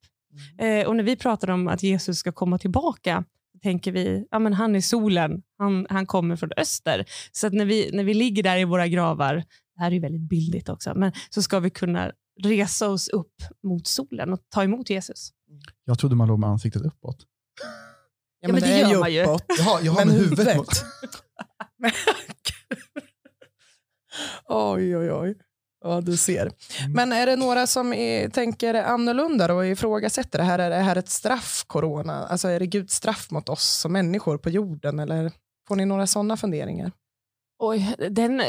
Mm. 0.58 0.80
Eh, 0.80 0.86
och 0.86 0.96
när 0.96 1.04
vi 1.04 1.16
pratar 1.16 1.50
om 1.50 1.68
att 1.68 1.82
Jesus 1.82 2.18
ska 2.18 2.32
komma 2.32 2.58
tillbaka 2.58 3.24
tänker 3.62 3.92
vi 3.92 4.26
ja, 4.30 4.38
men 4.38 4.52
han 4.52 4.76
är 4.76 4.80
solen, 4.80 5.42
han, 5.58 5.86
han 5.90 6.06
kommer 6.06 6.36
från 6.36 6.50
öster. 6.56 7.04
Så 7.32 7.46
att 7.46 7.52
när 7.52 7.64
vi, 7.64 7.90
när 7.92 8.04
vi 8.04 8.14
ligger 8.14 8.42
där 8.42 8.58
i 8.58 8.64
våra 8.64 8.88
gravar, 8.88 9.34
det 9.74 9.80
här 9.80 9.92
är 9.92 10.00
väldigt 10.00 10.28
bildligt 10.28 10.68
också, 10.68 10.92
men 10.94 11.12
så 11.30 11.42
ska 11.42 11.60
vi 11.60 11.70
kunna 11.70 12.12
resa 12.42 12.88
oss 12.88 13.08
upp 13.08 13.34
mot 13.62 13.86
solen 13.86 14.32
och 14.32 14.40
ta 14.48 14.64
emot 14.64 14.90
Jesus. 14.90 15.30
Jag 15.84 15.98
trodde 15.98 16.16
man 16.16 16.28
låg 16.28 16.38
med 16.38 16.50
ansiktet 16.50 16.82
uppåt. 16.82 17.26
Ja, 18.42 18.48
men, 18.48 18.54
men 18.54 18.62
det, 18.62 18.84
det 18.84 18.90
gör 18.90 19.00
man 19.00 19.12
ju. 19.12 19.22
Uppåt. 19.22 19.44
Jaha, 19.58 19.80
jag 19.82 19.92
har 19.92 20.04
med 20.04 20.14
huvudet 20.14 20.56
mot. 20.56 20.68
oj, 24.48 24.96
oj, 24.96 25.12
oj. 25.12 25.34
Ja, 25.84 26.00
du 26.00 26.16
ser. 26.16 26.40
Mm. 26.40 26.92
Men 26.92 27.12
är 27.12 27.26
det 27.26 27.36
några 27.36 27.66
som 27.66 27.92
är, 27.92 28.28
tänker 28.28 28.74
annorlunda 28.74 29.54
och 29.54 29.66
ifrågasätter 29.66 30.38
det 30.38 30.44
här? 30.44 30.58
Är 30.58 30.70
det 30.70 30.76
här 30.76 30.96
ett 30.96 31.08
straff, 31.08 31.64
corona? 31.66 32.26
Alltså 32.26 32.48
är 32.48 32.60
det 32.60 32.66
Guds 32.66 32.94
straff 32.94 33.30
mot 33.30 33.48
oss 33.48 33.78
som 33.80 33.92
människor 33.92 34.38
på 34.38 34.50
jorden? 34.50 34.98
Eller 34.98 35.32
får 35.68 35.76
ni 35.76 35.84
några 35.84 36.06
sådana 36.06 36.36
funderingar? 36.36 36.92
Oj, 37.64 37.94
den, 38.10 38.42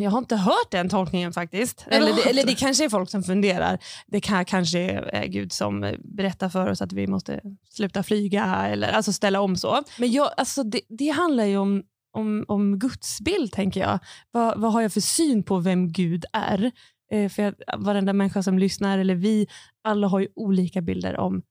jag 0.00 0.10
har 0.10 0.18
inte 0.18 0.36
hört 0.36 0.70
den 0.70 0.88
tolkningen 0.88 1.32
faktiskt. 1.32 1.86
Eller 1.90 2.12
det, 2.12 2.30
eller 2.30 2.46
det 2.46 2.54
kanske 2.54 2.84
är 2.84 2.88
folk 2.88 3.10
som 3.10 3.22
funderar. 3.22 3.78
Det 4.06 4.20
kan, 4.20 4.44
kanske 4.44 4.78
är 5.12 5.26
Gud 5.26 5.52
som 5.52 5.96
berättar 6.04 6.48
för 6.48 6.70
oss 6.70 6.82
att 6.82 6.92
vi 6.92 7.06
måste 7.06 7.40
sluta 7.70 8.02
flyga 8.02 8.66
eller 8.66 8.92
alltså 8.92 9.12
ställa 9.12 9.40
om 9.40 9.56
så. 9.56 9.82
Men 9.98 10.12
jag, 10.12 10.30
alltså 10.36 10.62
det, 10.62 10.80
det 10.88 11.08
handlar 11.08 11.44
ju 11.44 11.56
om, 11.56 11.82
om, 12.12 12.44
om 12.48 12.78
gudsbild, 12.78 13.52
tänker 13.52 13.80
jag. 13.80 13.98
Vad, 14.30 14.60
vad 14.60 14.72
har 14.72 14.82
jag 14.82 14.92
för 14.92 15.00
syn 15.00 15.42
på 15.42 15.58
vem 15.58 15.92
Gud 15.92 16.24
är? 16.32 16.72
Eh, 17.12 17.28
för 17.28 17.42
jag, 17.42 17.54
varenda 17.78 18.12
människa 18.12 18.42
som 18.42 18.58
lyssnar, 18.58 18.98
eller 18.98 19.14
vi, 19.14 19.46
alla 19.84 20.06
har 20.06 20.20
ju 20.20 20.28
olika 20.34 20.80
bilder 20.80 21.16
om 21.16 21.42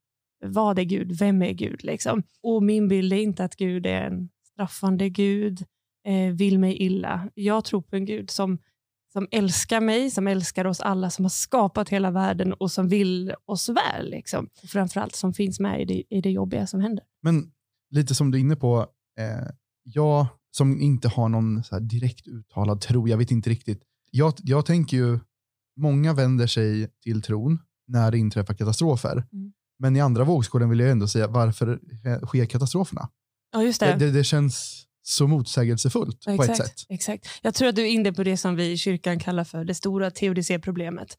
vad 0.46 0.80
är 0.80 0.84
Gud, 0.84 1.20
vem 1.20 1.42
är 1.42 1.54
Gud? 1.54 1.84
Liksom. 1.84 2.24
Och 2.44 2.64
Min 2.64 2.88
bild 2.88 3.14
är 3.14 3.18
inte 3.18 3.44
att 3.44 3.56
Gud 3.56 3.86
är 3.86 4.02
en 4.02 4.30
straffande 4.54 5.10
Gud 5.10 5.66
eh, 6.06 6.34
vill 6.34 6.60
mig 6.60 6.82
illa. 6.82 7.30
Jag 7.34 7.66
tror 7.66 7.82
på 7.82 7.96
en 7.96 8.06
Gud 8.06 8.30
som, 8.30 8.58
som 9.14 9.28
älskar 9.32 9.82
mig, 9.82 10.12
som 10.12 10.28
älskar 10.28 10.66
oss 10.66 10.82
alla, 10.82 11.10
som 11.10 11.26
har 11.26 11.30
skapat 11.30 11.90
hela 11.90 12.12
världen 12.12 12.54
och 12.54 12.72
som 12.72 12.88
vill 12.88 13.34
oss 13.46 13.70
väl. 13.70 14.10
Liksom. 14.10 14.50
Framförallt 14.68 15.16
som 15.16 15.34
finns 15.34 15.60
med 15.60 15.82
i 15.82 15.86
det, 15.86 16.16
i 16.16 16.22
det 16.22 16.32
jobbiga 16.32 16.68
som 16.68 16.82
händer. 16.82 17.06
Men 17.22 17.52
lite 17.92 18.16
som 18.16 18.32
du 18.32 18.38
är 18.38 18.42
inne 18.42 18.56
på, 18.56 18.88
eh, 19.20 19.48
jag 19.84 20.28
som 20.52 20.82
inte 20.82 21.08
har 21.08 21.30
någon 21.30 21.64
direkt 21.82 22.28
uttalad 22.28 22.82
tro, 22.82 23.08
jag 23.08 23.18
vet 23.18 23.32
inte 23.32 23.50
riktigt. 23.50 23.84
Jag, 24.12 24.34
jag 24.38 24.66
tänker 24.66 24.98
ju, 24.98 25.20
många 25.78 26.14
vänder 26.14 26.48
sig 26.48 26.90
till 27.04 27.22
tron 27.22 27.60
när 27.88 28.12
det 28.12 28.18
inträffar 28.18 28.54
katastrofer. 28.54 29.24
Mm. 29.34 29.54
Men 29.80 29.96
i 29.96 30.02
andra 30.02 30.24
vågskålen 30.24 30.70
vill 30.70 30.80
jag 30.80 30.92
ändå 30.92 31.08
säga, 31.08 31.28
varför 31.28 31.80
sker 32.26 32.46
katastroferna? 32.46 33.10
Ja, 33.52 33.64
just 33.64 33.80
det. 33.80 33.86
Det, 33.86 34.06
det, 34.06 34.12
det 34.12 34.24
känns 34.24 34.86
så 35.04 35.28
motsägelsefullt 35.28 36.24
ja, 36.26 36.38
på 36.38 36.44
ett 36.44 36.58
sätt. 36.58 36.74
Exakt. 36.90 37.28
Jag 37.42 37.54
tror 37.54 37.70
att 37.70 37.76
du 37.76 37.82
är 37.82 37.90
inne 37.90 38.14
på 38.14 38.24
det 38.24 38.38
som 38.38 38.56
vi 38.56 38.72
i 38.72 38.78
kyrkan 38.78 39.20
kallar 39.20 39.44
för 39.44 39.66
det 39.66 39.74
stora 39.74 40.12
teodicé-problemet. 40.12 41.18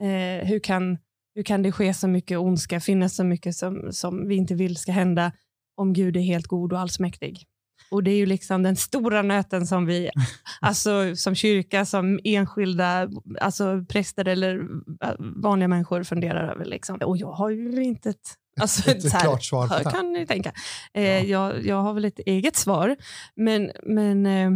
Eh, 0.00 0.48
hur, 0.48 0.58
kan, 0.58 0.98
hur 1.34 1.42
kan 1.42 1.62
det 1.62 1.72
ske 1.72 1.94
så 1.94 2.08
mycket 2.08 2.38
ondska, 2.38 2.80
finnas 2.80 3.16
så 3.16 3.24
mycket 3.24 3.56
som, 3.56 3.92
som 3.92 4.28
vi 4.28 4.34
inte 4.34 4.54
vill 4.54 4.76
ska 4.76 4.92
hända 4.92 5.32
om 5.76 5.92
Gud 5.92 6.16
är 6.16 6.20
helt 6.20 6.46
god 6.46 6.72
och 6.72 6.80
allsmäktig? 6.80 7.46
Och 7.90 8.02
Det 8.02 8.10
är 8.10 8.16
ju 8.16 8.26
liksom 8.26 8.62
den 8.62 8.76
stora 8.76 9.22
nöten 9.22 9.66
som 9.66 9.86
vi 9.86 10.10
alltså, 10.60 11.16
som 11.16 11.34
kyrka, 11.34 11.84
som 11.84 12.20
enskilda 12.24 13.08
alltså 13.40 13.84
präster 13.88 14.28
eller 14.28 14.60
äh, 15.02 15.14
vanliga 15.18 15.68
människor 15.68 16.02
funderar 16.02 16.48
över. 16.52 16.64
Liksom. 16.64 16.96
Och 16.96 17.16
jag 17.16 17.32
har 17.32 17.50
ju 17.50 17.82
inte 17.82 18.10
ett 18.10 18.36
Alltså, 18.60 18.90
ett 18.90 19.12
här, 19.12 19.20
klart 19.20 19.44
svar 19.44 19.68
på 19.68 19.78
det. 19.78 19.90
kan 19.90 20.12
ni 20.12 20.26
tänka. 20.26 20.52
Eh, 20.94 21.02
ja. 21.04 21.20
jag, 21.20 21.66
jag 21.66 21.82
har 21.82 21.94
väl 21.94 22.04
ett 22.04 22.18
eget 22.18 22.56
svar. 22.56 22.96
Men, 23.34 23.72
men 23.82 24.26
eh, 24.26 24.50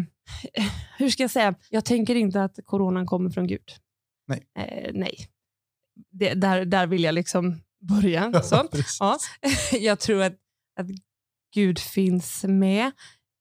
hur 0.98 1.10
ska 1.10 1.22
jag 1.22 1.30
säga? 1.30 1.54
Jag 1.70 1.84
tänker 1.84 2.14
inte 2.14 2.42
att 2.42 2.58
coronan 2.64 3.06
kommer 3.06 3.30
från 3.30 3.46
Gud. 3.46 3.70
Nej. 4.26 4.46
Eh, 4.58 4.90
nej. 4.94 5.16
Det, 6.10 6.34
där, 6.34 6.64
där 6.64 6.86
vill 6.86 7.04
jag 7.04 7.14
liksom 7.14 7.60
börja. 7.80 8.42
Så. 8.42 8.68
ja. 9.00 9.18
Jag 9.80 10.00
tror 10.00 10.22
att, 10.22 10.36
att 10.80 10.86
Gud 11.54 11.78
finns 11.78 12.44
med 12.44 12.90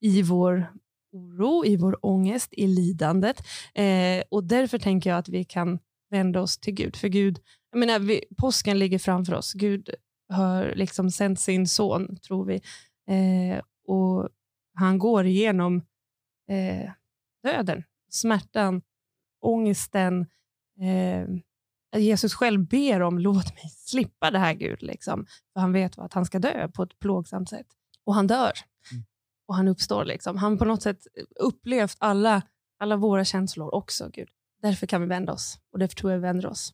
i 0.02 0.22
vår 0.22 0.68
oro, 1.12 1.66
i 1.66 1.78
vår 1.78 2.06
ångest, 2.06 2.54
i 2.54 2.68
lidandet. 2.68 3.48
Eh, 3.74 4.24
och 4.30 4.44
Därför 4.44 4.80
tänker 4.80 5.10
jag 5.10 5.20
att 5.20 5.30
vi 5.30 5.44
kan 5.44 5.80
vända 6.10 6.42
oss 6.42 6.58
till 6.58 6.74
Gud. 6.74 6.96
För 6.96 7.08
Gud, 7.08 7.40
jag 7.72 7.80
menar, 7.80 8.00
vi, 8.00 8.24
påsken 8.38 8.80
ligger 8.80 9.00
framför 9.00 9.34
oss. 9.34 9.54
Gud 9.54 9.90
har 10.30 10.76
liksom 10.76 11.12
sänt 11.12 11.40
sin 11.40 11.68
son, 11.68 12.18
tror 12.18 12.46
vi. 12.46 12.62
Eh, 13.08 13.62
och 13.88 14.30
Han 14.74 15.00
går 15.00 15.26
igenom 15.26 15.82
eh, 16.50 16.92
döden, 17.44 17.84
smärtan, 18.10 18.82
ångesten, 19.42 20.26
eh, 20.82 21.28
Jesus 21.96 22.34
själv 22.34 22.68
ber 22.68 23.02
om, 23.02 23.20
låt 23.20 23.56
mig 23.56 23.70
slippa 23.70 24.32
det 24.32 24.40
här 24.40 24.54
Gud. 24.54 24.84
Liksom. 24.84 25.26
För 25.54 25.60
han 25.60 25.74
vet 25.74 26.00
att 26.00 26.14
han 26.14 26.26
ska 26.26 26.40
dö 26.40 26.68
på 26.68 26.84
ett 26.84 27.00
plågsamt 27.00 27.50
sätt. 27.50 27.68
Och 28.06 28.16
han 28.16 28.28
dör. 28.28 28.52
Mm. 28.92 29.06
Och 29.48 29.56
han 29.56 29.68
uppstår. 29.68 30.06
Liksom. 30.06 30.38
Han 30.38 30.58
på 30.58 30.66
något 30.66 30.82
sätt 30.82 31.08
upplevt 31.40 31.98
alla, 32.00 32.42
alla 32.80 32.96
våra 32.96 33.26
känslor 33.26 33.76
också, 33.76 34.10
Gud. 34.14 34.30
Därför 34.62 34.88
kan 34.88 35.02
vi 35.02 35.08
vända 35.08 35.34
oss. 35.34 35.60
Och 35.72 35.80
därför 35.80 35.96
tror 35.96 36.12
jag 36.12 36.20
vi 36.20 36.22
vänder 36.22 36.50
oss. 36.50 36.74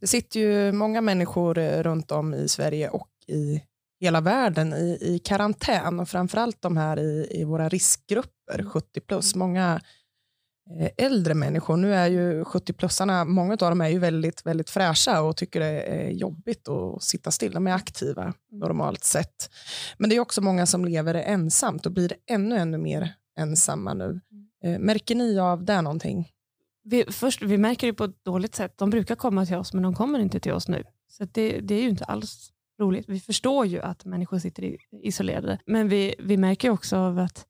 Det 0.00 0.06
sitter 0.06 0.40
ju 0.40 0.72
många 0.72 1.00
människor 1.00 1.58
eh, 1.58 1.82
runt 1.82 2.10
om 2.10 2.34
i 2.34 2.48
Sverige 2.48 2.88
och 2.88 3.08
i 3.28 3.62
hela 4.00 4.20
världen 4.20 4.72
i, 4.72 4.98
i 5.00 5.18
karantän 5.18 6.00
och 6.00 6.08
framförallt 6.08 6.62
de 6.62 6.76
här 6.76 6.98
i, 6.98 7.28
i 7.30 7.44
våra 7.44 7.68
riskgrupper, 7.68 8.64
70 8.64 9.00
plus. 9.00 9.34
Många 9.34 9.80
eh, 10.80 11.06
äldre 11.06 11.34
människor. 11.34 11.76
Nu 11.76 11.94
är 11.94 12.06
ju 12.06 12.44
70-plussarna, 12.44 13.24
många 13.24 13.52
av 13.52 13.58
dem 13.58 13.80
är 13.80 13.88
ju 13.88 13.98
väldigt, 13.98 14.46
väldigt 14.46 14.70
fräscha 14.70 15.22
och 15.22 15.36
tycker 15.36 15.60
det 15.60 15.80
är 15.80 16.10
jobbigt 16.10 16.68
att 16.68 17.02
sitta 17.02 17.30
still. 17.30 17.52
De 17.52 17.66
är 17.66 17.72
aktiva 17.72 18.34
normalt 18.50 19.04
sett. 19.04 19.50
Men 19.98 20.10
det 20.10 20.16
är 20.16 20.20
också 20.20 20.40
många 20.40 20.66
som 20.66 20.84
lever 20.84 21.14
ensamt 21.14 21.86
och 21.86 21.92
blir 21.92 22.12
ännu, 22.30 22.56
ännu 22.56 22.78
mer 22.78 23.14
ensamma 23.38 23.94
nu. 23.94 24.20
Eh, 24.64 24.78
Märker 24.78 25.14
ni 25.14 25.38
av 25.38 25.64
det 25.64 25.82
någonting? 25.82 26.28
Vi, 26.90 27.04
först, 27.12 27.42
vi 27.42 27.58
märker 27.58 27.86
det 27.86 27.92
på 27.92 28.04
ett 28.04 28.24
dåligt 28.24 28.54
sätt. 28.54 28.78
De 28.78 28.90
brukar 28.90 29.14
komma 29.14 29.46
till 29.46 29.56
oss, 29.56 29.72
men 29.72 29.82
de 29.82 29.94
kommer 29.94 30.18
inte 30.18 30.40
till 30.40 30.52
oss 30.52 30.68
nu. 30.68 30.84
Så 31.08 31.24
det, 31.24 31.60
det 31.60 31.74
är 31.74 31.82
ju 31.82 31.88
inte 31.88 32.04
alls 32.04 32.52
roligt. 32.80 33.08
Vi 33.08 33.20
förstår 33.20 33.66
ju 33.66 33.80
att 33.80 34.04
människor 34.04 34.38
sitter 34.38 34.76
isolerade, 35.02 35.58
men 35.66 35.88
vi, 35.88 36.14
vi 36.18 36.36
märker 36.36 36.70
också 36.70 36.96
av 36.96 37.18
att 37.18 37.46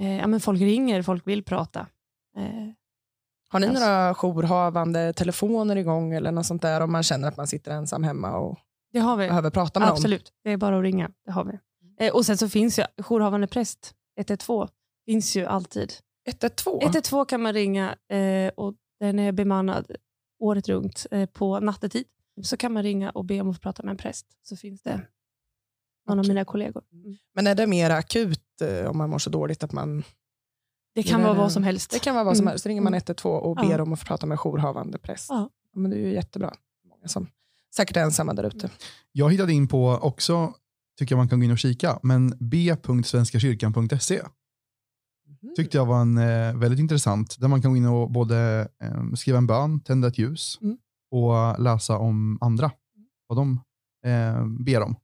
eh, 0.00 0.16
ja, 0.16 0.26
men 0.26 0.40
folk 0.40 0.60
ringer, 0.60 1.02
folk 1.02 1.26
vill 1.26 1.44
prata. 1.44 1.80
Eh, 2.36 2.44
Har 3.48 3.60
ni 3.60 3.66
Alltså- 3.66 3.84
några 3.84 4.14
jourhavande 4.14 5.12
telefoner 5.12 5.76
igång 5.76 6.12
eller 6.12 6.32
något 6.32 6.46
sånt 6.46 6.62
där 6.62 6.80
om 6.80 6.92
man 6.92 7.02
känner 7.02 7.28
att 7.28 7.36
man 7.36 7.46
sitter 7.46 7.70
ensam 7.72 8.04
hemma 8.04 8.36
och 8.36 8.58
det 8.92 8.98
har 8.98 9.16
vi. 9.16 9.28
behöver 9.28 9.50
prata 9.50 9.80
med 9.80 9.88
någon? 9.88 9.96
Absolut, 9.96 10.32
det 10.44 10.50
är 10.50 10.56
bara 10.56 10.76
att 10.78 10.82
ringa. 10.82 11.10
Det 11.24 11.32
har 11.32 11.44
vi. 11.44 11.58
Eh, 12.06 12.14
och 12.14 12.26
sen 12.26 12.38
så 12.38 12.48
finns 12.48 12.78
ju 12.78 12.82
jourhavande 13.08 13.46
präst, 13.46 13.94
112, 14.18 14.68
finns 15.06 15.36
ju 15.36 15.46
alltid. 15.46 15.92
112? 16.26 16.82
112 16.82 17.24
kan 17.24 17.42
man 17.42 17.52
ringa 17.52 17.96
eh, 18.08 18.48
och 18.56 18.74
den 19.00 19.18
är 19.18 19.32
bemannad 19.32 19.86
året 20.38 20.68
runt 20.68 21.06
eh, 21.10 21.26
på 21.26 21.60
nattetid. 21.60 22.04
Så 22.42 22.56
kan 22.56 22.72
man 22.72 22.82
ringa 22.82 23.10
och 23.10 23.24
be 23.24 23.40
om 23.40 23.50
att 23.50 23.56
få 23.56 23.60
prata 23.60 23.82
med 23.82 23.90
en 23.90 23.96
präst. 23.96 24.26
Så 24.42 24.56
finns 24.56 24.82
det 24.82 25.06
någon 26.08 26.18
av 26.18 26.22
Okej. 26.24 26.28
mina 26.34 26.44
kollegor. 26.44 26.82
Mm. 26.92 27.16
Men 27.34 27.46
är 27.46 27.54
det 27.54 27.66
mer 27.66 27.90
akut 27.90 28.60
eh, 28.62 28.90
om 28.90 28.98
man 28.98 29.10
mår 29.10 29.18
så 29.18 29.30
dåligt 29.30 29.62
att 29.62 29.72
man... 29.72 30.02
Det 30.94 31.02
kan 31.02 31.22
vara 31.22 31.34
vad 31.34 31.52
som 31.52 31.62
helst. 31.64 31.90
Det 31.90 31.98
kan 31.98 32.14
vara 32.14 32.24
vad 32.24 32.36
som 32.36 32.44
Mm. 32.44 32.50
helst. 32.50 32.62
Så 32.62 32.68
ringer 32.68 32.82
man 32.82 32.94
112 32.94 33.34
och 33.44 33.58
Ja. 33.58 33.68
ber 33.68 33.80
om 33.80 33.92
att 33.92 34.00
få 34.00 34.06
prata 34.06 34.26
med 34.26 34.38
jourhavande 34.38 34.98
präst. 34.98 35.26
Ja. 35.30 35.50
Ja, 35.72 35.80
men 35.80 35.90
det 35.90 35.96
är 35.96 36.00
ju 36.00 36.12
jättebra. 36.14 36.54
Många 36.88 37.08
som 37.08 37.26
säkert 37.76 37.96
är 37.96 38.00
ensamma 38.02 38.34
där 38.34 38.44
ute. 38.44 38.70
Jag 39.12 39.30
hittade 39.32 39.52
in 39.52 39.68
på 39.68 39.88
också, 40.02 40.54
tycker 40.98 41.12
jag 41.14 41.18
man 41.18 41.28
kan 41.28 41.40
gå 41.40 41.44
in 41.44 41.50
och 41.50 41.58
kika, 41.58 41.98
men 42.02 42.34
b.svenskakyrkan.se 42.40 44.22
tyckte 45.56 45.76
jag 45.76 45.86
var 45.86 46.00
en 46.00 46.18
eh, 46.18 46.56
väldigt 46.56 46.80
intressant, 46.80 47.36
där 47.40 47.48
man 47.48 47.62
kan 47.62 47.70
gå 47.70 47.76
in 47.76 47.86
och 47.86 48.10
både 48.10 48.68
eh, 48.82 49.12
skriva 49.14 49.38
en 49.38 49.46
bön, 49.46 49.80
tända 49.80 50.08
ett 50.08 50.18
ljus 50.18 50.58
Mm. 50.62 50.78
och 51.10 51.60
läsa 51.62 51.98
om 51.98 52.38
andra, 52.40 52.70
vad 53.26 53.38
de 53.38 53.60
eh, 54.06 54.46
ber 54.46 54.80
om. 54.82 54.96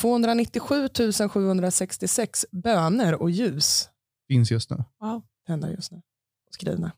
297 0.00 0.88
766 1.28 2.46
böner 2.52 3.22
och 3.22 3.30
ljus 3.30 3.88
Finns 4.28 4.50
just 4.50 4.70
nu. 4.70 4.84
tända 5.46 5.70
just 5.70 5.92
nu. 5.92 5.98
Och 6.48 6.54
skrivna. 6.54 6.92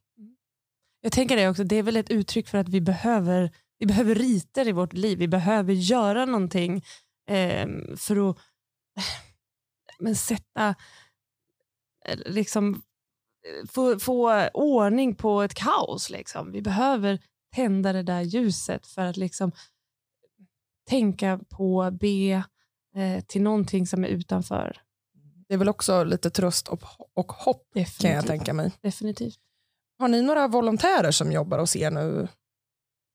Jag 1.01 1.13
tänker 1.13 1.37
det 1.37 1.49
också, 1.49 1.65
det 1.65 1.77
är 1.77 1.83
väl 1.83 1.97
ett 1.97 2.11
uttryck 2.11 2.49
för 2.49 2.59
att 2.59 2.69
vi 2.69 2.81
behöver, 2.81 3.51
vi 3.79 3.87
behöver 3.87 4.15
riter 4.15 4.69
i 4.69 4.73
vårt 4.73 4.93
liv. 4.93 5.19
Vi 5.19 5.29
behöver 5.29 5.73
göra 5.73 6.25
någonting 6.25 6.77
eh, 7.29 7.69
för 7.97 8.31
att 8.31 8.37
eh, 8.97 9.03
men 10.01 10.17
sätta, 10.17 10.75
liksom, 12.15 12.83
få, 13.69 13.99
få 13.99 14.49
ordning 14.55 15.15
på 15.15 15.43
ett 15.43 15.55
kaos. 15.55 16.11
Liksom. 16.11 16.53
Vi 16.53 16.63
behöver 16.63 17.19
tända 17.55 17.93
det 17.93 18.03
där 18.03 18.21
ljuset 18.23 18.87
för 18.87 19.03
att 19.03 19.17
liksom 19.17 19.53
tänka 20.89 21.41
på, 21.49 21.91
be 22.01 22.33
eh, 22.97 23.25
till 23.27 23.43
någonting 23.43 23.87
som 23.87 24.05
är 24.05 24.09
utanför. 24.09 24.77
Det 25.49 25.55
är 25.55 25.59
väl 25.59 25.69
också 25.69 26.05
lite 26.05 26.31
tröst 26.31 26.69
och, 26.69 26.83
och 27.15 27.33
hopp 27.33 27.63
kan 27.73 27.81
jag 27.83 27.87
Definitivt. 27.87 28.27
tänka 28.27 28.53
mig. 28.55 28.73
Definitivt. 28.83 29.39
Har 29.99 30.09
ni 30.09 30.23
några 30.23 30.49
volontärer 30.49 31.11
som 31.11 31.33
jobbar 31.33 31.59
hos 31.59 31.77
er 31.77 31.91
nu? 31.91 32.29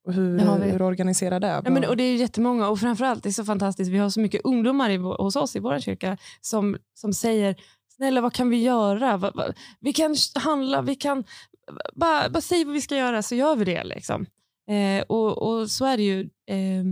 Och 0.06 0.12
hur, 0.12 0.38
Det 0.38 0.44
har 0.44 0.58
vi. 0.58 0.70
hur 0.70 0.82
organiserar 0.82 1.40
det? 1.40 1.62
Ja, 1.64 1.70
men, 1.70 1.84
och 1.84 1.96
det 1.96 2.02
är 2.02 2.16
jättemånga 2.16 2.68
och 2.68 2.78
framförallt 2.80 3.22
det 3.22 3.28
är 3.28 3.32
så 3.32 3.44
fantastiskt. 3.44 3.90
Vi 3.90 3.98
har 3.98 4.10
så 4.10 4.20
mycket 4.20 4.40
ungdomar 4.44 4.90
i, 4.90 4.96
hos 4.96 5.36
oss 5.36 5.56
i 5.56 5.58
vår 5.58 5.78
kyrka 5.78 6.18
som, 6.40 6.76
som 6.94 7.12
säger 7.12 7.56
snälla 8.02 8.20
vad 8.20 8.32
kan 8.32 8.50
vi 8.50 8.62
göra? 8.62 9.16
Va, 9.16 9.30
va, 9.34 9.52
vi 9.80 9.92
kan 9.92 10.16
handla, 10.34 10.82
vi 10.82 10.94
kan 10.94 11.24
bara, 11.94 12.30
bara 12.30 12.40
säg 12.40 12.64
vad 12.64 12.74
vi 12.74 12.80
ska 12.80 12.96
göra 12.96 13.22
så 13.22 13.34
gör 13.34 13.56
vi 13.56 13.64
det. 13.64 13.84
Liksom. 13.84 14.26
Eh, 14.68 15.04
och, 15.08 15.42
och 15.42 15.70
så 15.70 15.84
är 15.84 15.96
det 15.96 16.02
ju. 16.02 16.20
Eh, 16.46 16.84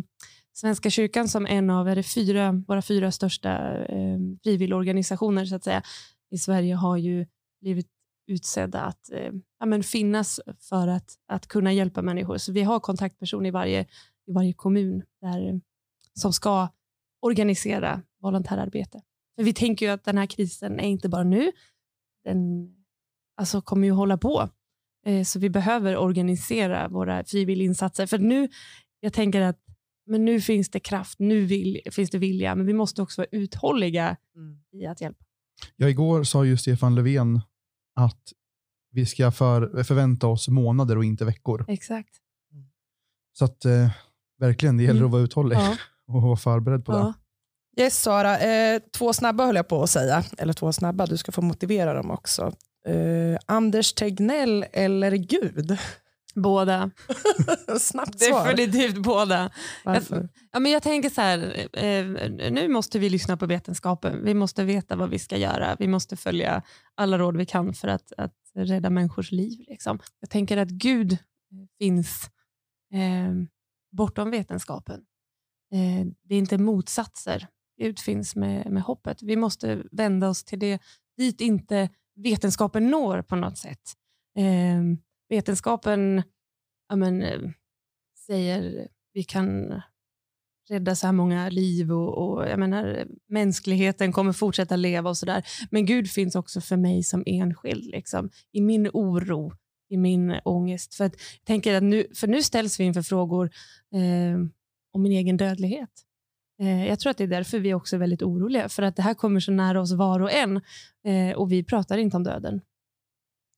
Svenska 0.52 0.90
kyrkan 0.90 1.28
som 1.28 1.46
en 1.46 1.70
av 1.70 1.88
är 1.88 1.96
det 1.96 2.02
fyra, 2.02 2.52
våra 2.68 2.82
fyra 2.82 3.12
största 3.12 3.76
eh, 3.84 4.18
frivilligorganisationer 4.42 5.44
så 5.44 5.56
att 5.56 5.64
säga, 5.64 5.82
i 6.30 6.38
Sverige 6.38 6.74
har 6.74 6.96
ju 6.96 7.26
blivit 7.60 7.88
utsedda 8.26 8.80
att 8.80 9.12
eh, 9.12 9.32
ja, 9.60 9.66
men 9.66 9.82
finnas 9.82 10.40
för 10.58 10.88
att, 10.88 11.14
att 11.28 11.46
kunna 11.46 11.72
hjälpa 11.72 12.02
människor. 12.02 12.38
Så 12.38 12.52
vi 12.52 12.62
har 12.62 12.80
kontaktperson 12.80 13.46
i 13.46 13.50
varje, 13.50 13.80
i 14.26 14.32
varje 14.32 14.52
kommun 14.52 15.02
där, 15.20 15.60
som 16.14 16.32
ska 16.32 16.68
organisera 17.20 18.02
volontärarbete. 18.22 19.02
För 19.36 19.44
vi 19.44 19.52
tänker 19.52 19.86
ju 19.86 19.92
att 19.92 20.04
den 20.04 20.18
här 20.18 20.26
krisen 20.26 20.80
är 20.80 20.88
inte 20.88 21.08
bara 21.08 21.22
nu, 21.24 21.52
den 22.24 22.68
alltså, 23.36 23.60
kommer 23.62 23.86
ju 23.86 23.92
hålla 23.92 24.18
på. 24.18 24.48
Eh, 25.06 25.24
så 25.24 25.38
vi 25.38 25.50
behöver 25.50 25.96
organisera 25.96 26.88
våra 26.88 27.24
frivilliginsatser. 27.24 28.06
För 28.06 28.18
nu, 28.18 28.48
jag 29.00 29.12
tänker 29.12 29.40
att 29.40 29.58
men 30.06 30.24
nu 30.24 30.40
finns 30.40 30.70
det 30.70 30.80
kraft, 30.80 31.18
nu 31.18 31.44
vill, 31.44 31.80
finns 31.90 32.10
det 32.10 32.18
vilja, 32.18 32.54
men 32.54 32.66
vi 32.66 32.72
måste 32.72 33.02
också 33.02 33.20
vara 33.20 33.28
uthålliga 33.32 34.16
Mm. 34.36 34.60
i 34.72 34.86
att 34.86 35.00
hjälpa. 35.00 35.24
Ja, 35.76 35.88
igår 35.88 36.22
sa 36.24 36.44
ju 36.44 36.56
Stefan 36.56 36.94
Löfven 36.94 37.40
att 37.94 38.32
vi 38.92 39.06
ska 39.06 39.30
för, 39.32 39.82
förvänta 39.82 40.26
oss 40.26 40.48
månader 40.48 40.96
och 40.98 41.04
inte 41.04 41.24
veckor. 41.24 41.64
Exakt. 41.68 42.14
Så 43.32 43.44
att 43.44 43.64
eh, 43.64 43.90
verkligen, 44.38 44.76
det 44.76 44.82
gäller 44.82 45.00
Mm. 45.00 45.06
att 45.06 45.12
vara 45.12 45.22
uthållig 45.22 45.56
Ja. 45.56 45.76
och 46.06 46.22
vara 46.22 46.36
förberedd 46.36 46.84
på 46.84 46.92
det. 46.92 47.14
Yes, 47.80 48.02
Sara. 48.02 48.38
Eh, 48.38 48.82
två 48.92 49.12
snabba 49.12 49.46
höll 49.46 49.56
jag 49.56 49.68
på 49.68 49.82
att 49.82 49.90
säga. 49.90 50.24
Eller 50.38 50.52
två 50.52 50.72
snabba, 50.72 51.06
du 51.06 51.16
ska 51.16 51.32
få 51.32 51.42
motivera 51.42 51.94
dem 51.94 52.10
också. 52.10 52.52
Eh, 52.86 53.38
Anders 53.46 53.92
Tegnell 53.92 54.66
eller 54.72 55.12
Gud? 55.12 55.78
Båda. 56.34 56.90
Snabbt 57.80 58.20
svar. 58.20 58.44
Definitivt 58.44 58.96
båda. 58.96 59.50
Varför? 59.84 60.28
Ja, 60.52 60.58
men 60.58 60.72
jag 60.72 60.82
tänker 60.82 61.10
så 61.10 61.20
här, 61.20 61.68
eh, 61.72 62.04
nu 62.50 62.68
måste 62.68 62.98
vi 62.98 63.10
lyssna 63.10 63.36
på 63.36 63.46
vetenskapen. 63.46 64.24
Vi 64.24 64.34
måste 64.34 64.64
veta 64.64 64.96
vad 64.96 65.10
vi 65.10 65.18
ska 65.18 65.36
göra. 65.36 65.76
Vi 65.78 65.88
måste 65.88 66.16
följa 66.16 66.62
alla 66.94 67.18
råd 67.18 67.36
vi 67.36 67.46
kan 67.46 67.74
för 67.74 67.88
att, 67.88 68.12
att 68.16 68.34
rädda 68.54 68.90
människors 68.90 69.32
liv. 69.32 69.64
Liksom. 69.68 69.98
Jag 70.20 70.30
tänker 70.30 70.56
att 70.56 70.70
Gud 70.70 71.18
finns 71.78 72.30
eh, 72.92 73.34
bortom 73.92 74.30
vetenskapen. 74.30 75.00
Eh, 75.72 76.06
det 76.24 76.34
är 76.34 76.38
inte 76.38 76.58
motsatser. 76.58 77.48
Gud 77.80 77.98
finns 77.98 78.36
med, 78.36 78.70
med 78.70 78.82
hoppet. 78.82 79.22
Vi 79.22 79.36
måste 79.36 79.82
vända 79.92 80.28
oss 80.28 80.44
till 80.44 80.58
det 80.58 80.82
dit 81.16 81.40
inte 81.40 81.88
vetenskapen 82.16 82.90
når 82.90 83.22
på 83.22 83.36
något 83.36 83.58
sätt. 83.58 83.80
Eh, 84.36 84.82
vetenskapen 85.28 86.22
ja, 86.88 86.96
men, 86.96 87.24
säger 88.26 88.88
vi 89.12 89.24
kan 89.24 89.80
rädda 90.68 90.94
så 90.94 91.06
här 91.06 91.12
många 91.12 91.48
liv 91.48 91.92
och, 91.92 92.18
och 92.18 92.48
jag 92.48 92.58
menar, 92.58 93.06
mänskligheten 93.28 94.12
kommer 94.12 94.32
fortsätta 94.32 94.76
leva 94.76 95.10
och 95.10 95.16
sådär. 95.16 95.44
Men 95.70 95.86
Gud 95.86 96.10
finns 96.10 96.34
också 96.34 96.60
för 96.60 96.76
mig 96.76 97.02
som 97.02 97.22
enskild, 97.26 97.84
liksom, 97.84 98.30
i 98.52 98.60
min 98.60 98.90
oro, 98.92 99.52
i 99.88 99.96
min 99.96 100.40
ångest. 100.44 100.94
För, 100.94 101.04
att, 101.04 101.12
jag 101.12 101.44
tänker 101.44 101.74
att 101.74 101.82
nu, 101.82 102.06
för 102.14 102.26
nu 102.26 102.42
ställs 102.42 102.80
vi 102.80 102.84
inför 102.84 103.02
frågor 103.02 103.50
eh, 103.94 104.38
om 104.92 105.02
min 105.02 105.12
egen 105.12 105.36
dödlighet. 105.36 105.90
Eh, 106.60 106.86
jag 106.88 107.00
tror 107.00 107.10
att 107.10 107.16
det 107.16 107.24
är 107.24 107.28
därför 107.28 107.58
vi 107.58 107.74
också 107.74 107.96
är 107.96 108.00
väldigt 108.00 108.22
oroliga, 108.22 108.68
för 108.68 108.82
att 108.82 108.96
det 108.96 109.02
här 109.02 109.14
kommer 109.14 109.40
så 109.40 109.52
nära 109.52 109.80
oss 109.80 109.92
var 109.92 110.20
och 110.20 110.32
en 110.32 110.60
eh, 111.04 111.36
och 111.36 111.52
vi 111.52 111.64
pratar 111.64 111.98
inte 111.98 112.16
om 112.16 112.24
döden. 112.24 112.60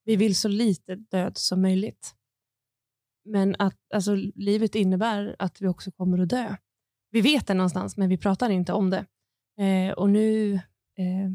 Vi 0.04 0.16
vill 0.16 0.36
så 0.36 0.48
lite 0.48 0.94
död 0.94 1.38
som 1.38 1.62
möjligt. 1.62 2.14
Men 3.24 3.56
att 3.58 3.76
alltså, 3.94 4.14
livet 4.34 4.74
innebär 4.74 5.36
att 5.38 5.60
vi 5.60 5.68
också 5.68 5.90
kommer 5.90 6.18
att 6.18 6.28
dö. 6.28 6.56
Vi 7.10 7.20
vet 7.20 7.46
det 7.46 7.54
någonstans, 7.54 7.96
men 7.96 8.08
vi 8.08 8.18
pratar 8.18 8.50
inte 8.50 8.72
om 8.72 8.90
det. 8.90 9.06
Eh, 9.58 9.92
och 9.92 10.10
nu, 10.10 10.54
eh, 10.54 11.32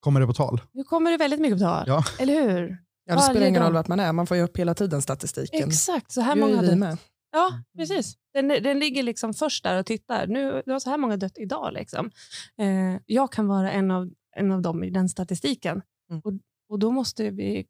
Kommer 0.00 0.20
det 0.20 0.26
på 0.26 0.34
tal? 0.34 0.60
nu 0.72 0.84
kommer 0.84 1.10
det 1.10 1.16
väldigt 1.16 1.40
mycket 1.40 1.58
på 1.58 1.64
tal. 1.64 1.84
Ja. 1.86 2.04
Eller 2.20 2.42
hur? 2.42 2.78
Ja, 3.04 3.14
det 3.14 3.22
spelar 3.22 3.46
ingen 3.46 3.62
roll 3.62 3.72
vart 3.72 3.88
man 3.88 4.00
är, 4.00 4.12
man 4.12 4.26
får 4.26 4.36
ju 4.36 4.42
upp 4.42 4.56
hela 4.56 4.74
tiden 4.74 5.02
statistiken. 5.02 5.68
Exakt, 5.68 6.12
så 6.12 6.20
här 6.20 6.36
många 6.36 6.60
vi 6.60 6.66
dött. 6.66 7.00
Ja, 7.32 7.62
precis. 7.76 8.16
Den, 8.34 8.48
den 8.48 8.78
ligger 8.78 9.02
liksom 9.02 9.34
först 9.34 9.64
där 9.64 9.78
och 9.78 9.86
tittar. 9.86 10.26
Nu, 10.26 10.62
det 10.66 10.72
var 10.72 10.78
så 10.78 10.90
här 10.90 10.98
många 10.98 11.16
dött 11.16 11.38
idag. 11.38 11.72
Liksom. 11.72 12.10
Eh, 12.58 13.00
jag 13.06 13.32
kan 13.32 13.46
vara 13.46 13.72
en 13.72 13.90
av, 13.90 14.10
en 14.36 14.52
av 14.52 14.62
dem 14.62 14.84
i 14.84 14.90
den 14.90 15.08
statistiken. 15.08 15.82
Mm. 16.10 16.22
Och, 16.24 16.32
och 16.68 16.78
då 16.78 16.90
måste 16.90 17.30
vi... 17.30 17.66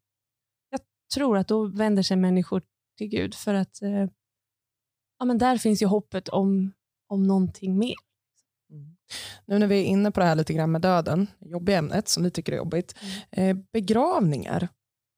Jag 0.70 0.80
tror 1.14 1.38
att 1.38 1.48
då 1.48 1.66
vänder 1.66 2.02
sig 2.02 2.16
människor 2.16 2.62
till 2.98 3.08
Gud 3.08 3.34
för 3.34 3.54
att 3.54 3.82
eh, 3.82 4.06
ja, 5.18 5.24
men 5.24 5.38
där 5.38 5.58
finns 5.58 5.82
ju 5.82 5.86
hoppet 5.86 6.28
om, 6.28 6.72
om 7.08 7.22
någonting 7.22 7.78
mer. 7.78 7.94
Nu 9.46 9.58
när 9.58 9.66
vi 9.66 9.80
är 9.80 9.84
inne 9.84 10.10
på 10.10 10.20
det 10.20 10.26
här 10.26 10.34
lite 10.34 10.52
grann 10.52 10.72
med 10.72 10.80
döden, 10.80 11.26
jobbiga 11.40 11.78
ämnet 11.78 12.08
som 12.08 12.22
vi 12.22 12.30
tycker 12.30 12.52
är 12.52 12.56
jobbigt. 12.56 12.94
Eh, 13.30 13.56
begravningar, 13.72 14.68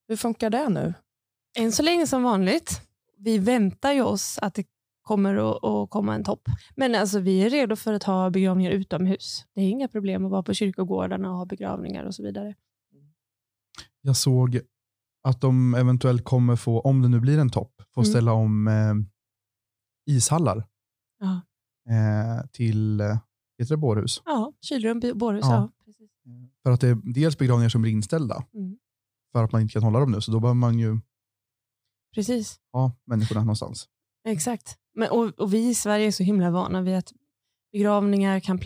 hur 0.08 0.16
funkar 0.16 0.50
det 0.50 0.68
nu? 0.68 0.94
Än 1.58 1.72
så 1.72 1.82
länge 1.82 2.06
som 2.06 2.22
vanligt. 2.22 2.80
Vi 3.24 3.38
väntar 3.38 3.92
ju 3.92 4.02
oss 4.02 4.38
att 4.42 4.54
det 4.54 4.64
kommer 5.02 5.34
att, 5.34 5.64
att 5.64 5.90
komma 5.90 6.14
en 6.14 6.24
topp. 6.24 6.42
Men 6.76 6.94
alltså, 6.94 7.18
vi 7.20 7.40
är 7.42 7.50
redo 7.50 7.76
för 7.76 7.92
att 7.92 8.02
ha 8.02 8.30
begravningar 8.30 8.70
utomhus. 8.70 9.44
Det 9.54 9.60
är 9.60 9.68
inga 9.68 9.88
problem 9.88 10.24
att 10.24 10.30
vara 10.30 10.42
på 10.42 10.54
kyrkogårdarna 10.54 11.30
och 11.30 11.36
ha 11.36 11.44
begravningar 11.46 12.04
och 12.04 12.14
så 12.14 12.22
vidare. 12.22 12.54
Jag 14.02 14.16
såg 14.16 14.60
att 15.22 15.40
de 15.40 15.74
eventuellt 15.74 16.24
kommer 16.24 16.56
få, 16.56 16.80
om 16.80 17.02
det 17.02 17.08
nu 17.08 17.20
blir 17.20 17.38
en 17.38 17.50
topp, 17.50 17.82
få 17.94 18.00
Mm. 18.00 18.10
ställa 18.10 18.32
om 18.32 18.68
eh, 18.68 18.94
ishallar 20.14 20.66
Ja. 21.18 21.40
eh, 21.94 22.46
till 22.52 23.00
eh, 23.00 23.06
heter 23.58 23.74
det 23.74 23.76
bårhus. 23.76 24.22
Ja, 24.24 24.52
kylrum, 24.60 25.00
bårhus. 25.14 25.44
Ja. 25.44 25.54
Ja. 25.54 25.70
precis. 25.84 26.10
För 26.62 26.70
att 26.70 26.80
det 26.80 26.88
är 26.88 27.14
dels 27.14 27.38
begravningar 27.38 27.68
som 27.68 27.82
blir 27.82 27.92
inställda 27.92 28.44
Mm. 28.54 28.78
för 29.32 29.44
att 29.44 29.52
man 29.52 29.60
inte 29.62 29.72
kan 29.72 29.82
hålla 29.82 29.98
dem 30.00 30.10
nu, 30.12 30.20
så 30.20 30.32
då 30.32 30.40
behöver 30.40 30.54
man 30.58 30.78
ju 30.78 30.98
precis. 32.14 32.56
ha 32.72 32.92
människorna 33.06 33.40
någonstans. 33.40 33.88
Exakt. 34.28 34.78
Men, 34.94 35.10
och, 35.10 35.40
och 35.40 35.54
vi 35.54 35.68
i 35.68 35.74
Sverige 35.74 36.06
är 36.06 36.10
så 36.10 36.22
himla 36.22 36.50
vana 36.50 36.82
vid 36.82 36.96
att 36.96 37.12
begravningar 37.72 38.40
kan 38.40 38.58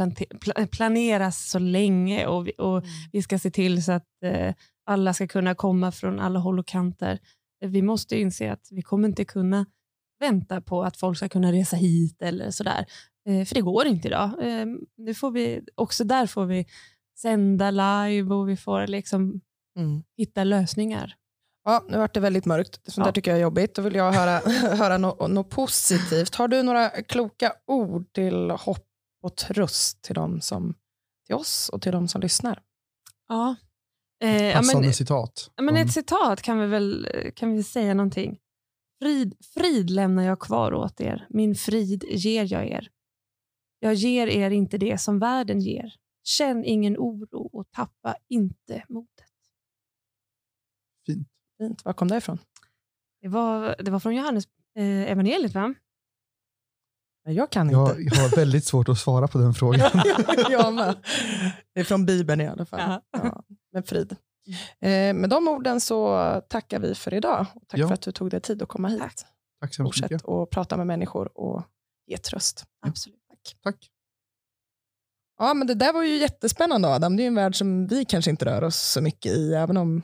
planeras 0.70 1.50
så 1.50 1.58
länge 1.58 2.26
och 2.26 2.46
vi, 2.46 2.52
och 2.58 2.84
vi 3.12 3.22
ska 3.22 3.38
se 3.38 3.50
till 3.50 3.84
så 3.84 3.92
att 3.92 4.22
eh, 4.24 4.54
alla 4.86 5.14
ska 5.14 5.26
kunna 5.26 5.54
komma 5.54 5.92
från 5.92 6.20
alla 6.20 6.38
håll 6.38 6.58
och 6.58 6.66
kanter. 6.66 7.18
Vi 7.60 7.82
måste 7.82 8.20
inse 8.20 8.52
att 8.52 8.68
vi 8.70 8.82
kommer 8.82 9.08
inte 9.08 9.24
kunna 9.24 9.66
vänta 10.20 10.60
på 10.60 10.82
att 10.82 10.96
folk 10.96 11.16
ska 11.16 11.28
kunna 11.28 11.52
resa 11.52 11.76
hit 11.76 12.22
eller 12.22 12.50
sådär. 12.50 12.86
Eh, 13.28 13.44
för 13.44 13.54
det 13.54 13.60
går 13.60 13.86
inte 13.86 14.08
idag. 14.08 14.30
Eh, 14.42 14.66
nu 14.96 15.14
får 15.14 15.30
vi, 15.30 15.60
också 15.74 16.04
där 16.04 16.26
får 16.26 16.46
vi 16.46 16.66
sända 17.18 17.70
live 17.70 18.34
och 18.34 18.48
vi 18.48 18.56
får 18.56 18.86
liksom 18.86 19.40
hitta 20.16 20.44
lösningar. 20.44 21.14
Ja, 21.64 21.84
nu 21.88 21.98
vart 21.98 22.14
det 22.14 22.20
väldigt 22.20 22.44
mörkt. 22.44 22.74
Sånt 22.84 22.96
Ja. 22.96 23.04
där 23.04 23.12
tycker 23.12 23.30
jag 23.30 23.38
är 23.38 23.42
jobbigt. 23.42 23.74
Då 23.74 23.82
vill 23.82 23.94
jag 23.94 24.12
höra, 24.12 24.38
höra 24.76 24.98
något 24.98 25.30
no 25.30 25.44
positivt. 25.44 26.34
Har 26.34 26.48
du 26.48 26.62
några 26.62 26.88
kloka 26.90 27.52
ord 27.66 28.12
till 28.12 28.50
hopp 28.50 28.86
och 29.22 29.36
tröst 29.36 30.02
till, 30.02 30.14
dem 30.14 30.40
som, 30.40 30.74
till 31.26 31.34
oss 31.34 31.68
och 31.68 31.82
till 31.82 31.92
de 31.92 32.08
som 32.08 32.20
lyssnar? 32.20 32.62
Ja. 33.28 33.56
Eh, 34.24 34.44
ja, 34.44 34.52
Passande 34.56 34.86
men, 34.86 34.94
citat. 34.94 35.50
Ja, 35.56 35.62
men 35.62 35.76
ett 35.76 35.92
citat 35.92 36.42
kan 36.42 36.58
vi 36.60 36.66
väl 36.66 37.08
kan 37.36 37.52
vi 37.52 37.62
säga 37.62 37.94
någonting. 37.94 38.38
Frid, 39.02 39.34
frid 39.54 39.90
lämnar 39.90 40.22
jag 40.22 40.40
kvar 40.40 40.74
åt 40.74 41.00
er, 41.00 41.26
min 41.30 41.54
frid 41.54 42.04
ger 42.08 42.52
jag 42.52 42.66
er. 42.68 42.88
Jag 43.78 43.94
ger 43.94 44.26
er 44.26 44.50
inte 44.50 44.78
det 44.78 45.00
som 45.00 45.18
världen 45.18 45.60
ger. 45.60 45.94
Känn 46.24 46.64
ingen 46.64 46.96
oro 46.96 47.48
och 47.52 47.70
tappa 47.70 48.16
inte 48.28 48.84
modet. 48.88 49.28
Fint. 51.06 51.28
Fint. 51.58 51.84
Var 51.84 51.92
kom 51.92 52.08
det 52.08 52.16
ifrån? 52.16 52.38
Det 53.22 53.28
var, 53.28 53.76
det 53.78 53.90
var 53.90 54.00
från 54.00 54.14
Johannes 54.16 54.44
eh, 54.76 54.84
evangeliet 55.12 55.54
va? 55.54 55.74
Jag 57.24 57.50
kan 57.50 57.70
Jag, 57.70 57.90
inte. 58.00 58.02
jag 58.16 58.22
har 58.22 58.36
väldigt 58.36 58.64
svårt 58.64 58.88
att 58.88 58.98
svara 58.98 59.28
på 59.28 59.38
den 59.38 59.54
frågan. 59.54 59.90
jag 60.50 60.74
med. 60.74 60.94
Det 61.74 61.80
är 61.80 61.84
från 61.84 62.06
Bibeln 62.06 62.40
i 62.40 62.48
alla 62.48 62.64
fall. 62.64 62.80
Ja. 62.80 63.02
Ja, 63.22 63.42
med 63.72 63.86
frid. 63.86 64.16
Eh, 64.80 65.14
med 65.14 65.30
de 65.30 65.48
orden 65.48 65.80
så 65.80 66.18
tackar 66.48 66.78
vi 66.80 66.94
för 66.94 67.14
idag. 67.14 67.46
Och 67.54 67.62
tack 67.68 67.80
Ja. 67.80 67.86
för 67.88 67.94
att 67.94 68.02
du 68.02 68.12
tog 68.12 68.30
dig 68.30 68.40
tid 68.40 68.62
att 68.62 68.68
komma 68.68 68.88
hit. 68.88 69.00
Tack. 69.00 69.14
Tack 69.60 69.74
så 69.74 69.82
hemskt 69.82 69.96
Fortsätt 69.96 70.10
mycket. 70.10 70.28
att 70.28 70.50
prata 70.50 70.76
med 70.76 70.86
människor 70.86 71.38
och 71.38 71.62
ge 72.06 72.16
tröst. 72.18 72.64
Absolut. 72.86 73.18
Tack. 73.28 73.56
Tack. 73.62 73.90
Ja, 75.38 75.54
men 75.54 75.66
det 75.66 75.74
där 75.74 75.92
var 75.92 76.02
ju 76.02 76.16
jättespännande 76.16 76.88
Adam. 76.88 77.16
Det 77.16 77.20
är 77.22 77.24
ju 77.24 77.28
en 77.28 77.34
värld 77.34 77.56
som 77.56 77.86
vi 77.86 78.04
kanske 78.04 78.30
inte 78.30 78.44
rör 78.44 78.64
oss 78.64 78.76
så 78.78 79.00
mycket 79.00 79.32
i, 79.32 79.54
även 79.54 79.76
om 79.76 80.02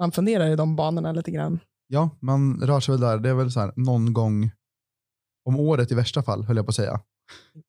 man 0.00 0.12
funderar 0.12 0.48
i 0.50 0.56
de 0.56 0.76
banorna 0.76 1.12
lite 1.12 1.30
grann. 1.30 1.60
Ja, 1.86 2.10
man 2.20 2.60
rör 2.60 2.80
sig 2.80 2.92
väl 2.92 3.00
där. 3.00 3.18
Det 3.18 3.28
är 3.28 3.34
väl 3.34 3.50
så 3.52 3.60
här 3.60 3.72
någon 3.76 4.12
gång 4.12 4.50
om 5.44 5.56
året 5.60 5.92
i 5.92 5.94
värsta 5.94 6.22
fall, 6.22 6.44
höll 6.44 6.56
jag 6.56 6.66
på 6.66 6.70
att 6.70 6.76
säga. 6.76 7.00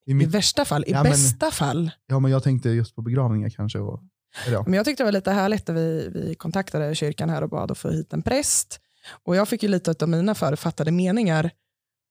I 0.05 0.11
I 0.11 0.13
mitt, 0.13 0.29
värsta 0.29 0.65
fall, 0.65 0.83
i 0.87 0.91
Ja, 0.91 1.03
men- 1.03 1.11
bästa 1.11 1.51
fall. 1.51 1.91
ja, 2.07 2.19
men 2.19 2.31
jag 2.31 2.43
tänkte 2.43 2.69
just 2.69 2.95
på 2.95 3.01
begravningar 3.01 3.49
kanske. 3.49 3.79
Och, 3.79 4.03
ja. 4.47 4.63
Men 4.65 4.73
jag 4.73 4.85
tyckte 4.85 5.03
det 5.03 5.05
var 5.05 5.11
lite 5.11 5.31
härligt 5.31 5.67
när 5.67 5.75
vi, 5.75 6.09
vi 6.13 6.35
kontaktade 6.35 6.95
kyrkan 6.95 7.29
här 7.29 7.41
och 7.43 7.49
bad 7.49 7.71
att 7.71 7.77
få 7.77 7.89
hit 7.89 8.13
en 8.13 8.21
präst. 8.21 8.79
Och 9.23 9.35
jag 9.35 9.47
fick 9.47 9.63
ju 9.63 9.69
lite 9.69 9.95
av 10.01 10.09
mina 10.09 10.35
förutfattade 10.35 10.91
meningar 10.91 11.51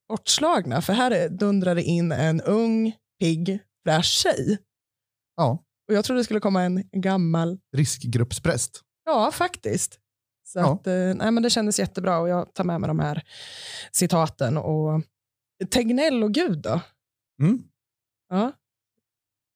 bortslagna. 0.08 0.82
För 0.82 0.92
här 0.92 1.28
dundrar 1.28 1.74
det 1.74 1.82
in 1.82 2.12
en 2.12 2.40
ung, 2.40 2.92
pigg, 3.20 3.58
fräsch 3.84 4.04
tjej. 4.04 4.58
ja, 5.36 5.64
Och 5.88 5.94
jag 5.94 6.04
trodde 6.04 6.20
det 6.20 6.24
skulle 6.24 6.40
komma 6.40 6.62
en 6.62 6.84
gammal, 6.92 7.58
riskgruppspräst. 7.76 8.80
ja 9.04 9.30
faktiskt. 9.32 9.99
Så 10.52 10.58
Ja. 10.58 10.72
att, 10.74 10.86
eh, 10.86 10.92
nej, 11.14 11.30
men 11.30 11.42
det 11.42 11.50
kändes 11.50 11.78
jättebra 11.78 12.18
och 12.18 12.28
jag 12.28 12.54
tar 12.54 12.64
med 12.64 12.80
mig 12.80 12.88
de 12.88 12.98
här 12.98 13.22
citaten. 13.92 14.56
Och 14.58 15.02
Tegnell 15.70 16.22
och 16.22 16.32
Gud 16.34 16.58
då? 16.58 16.80
Mm. 17.42 17.62
Ja, 18.28 18.52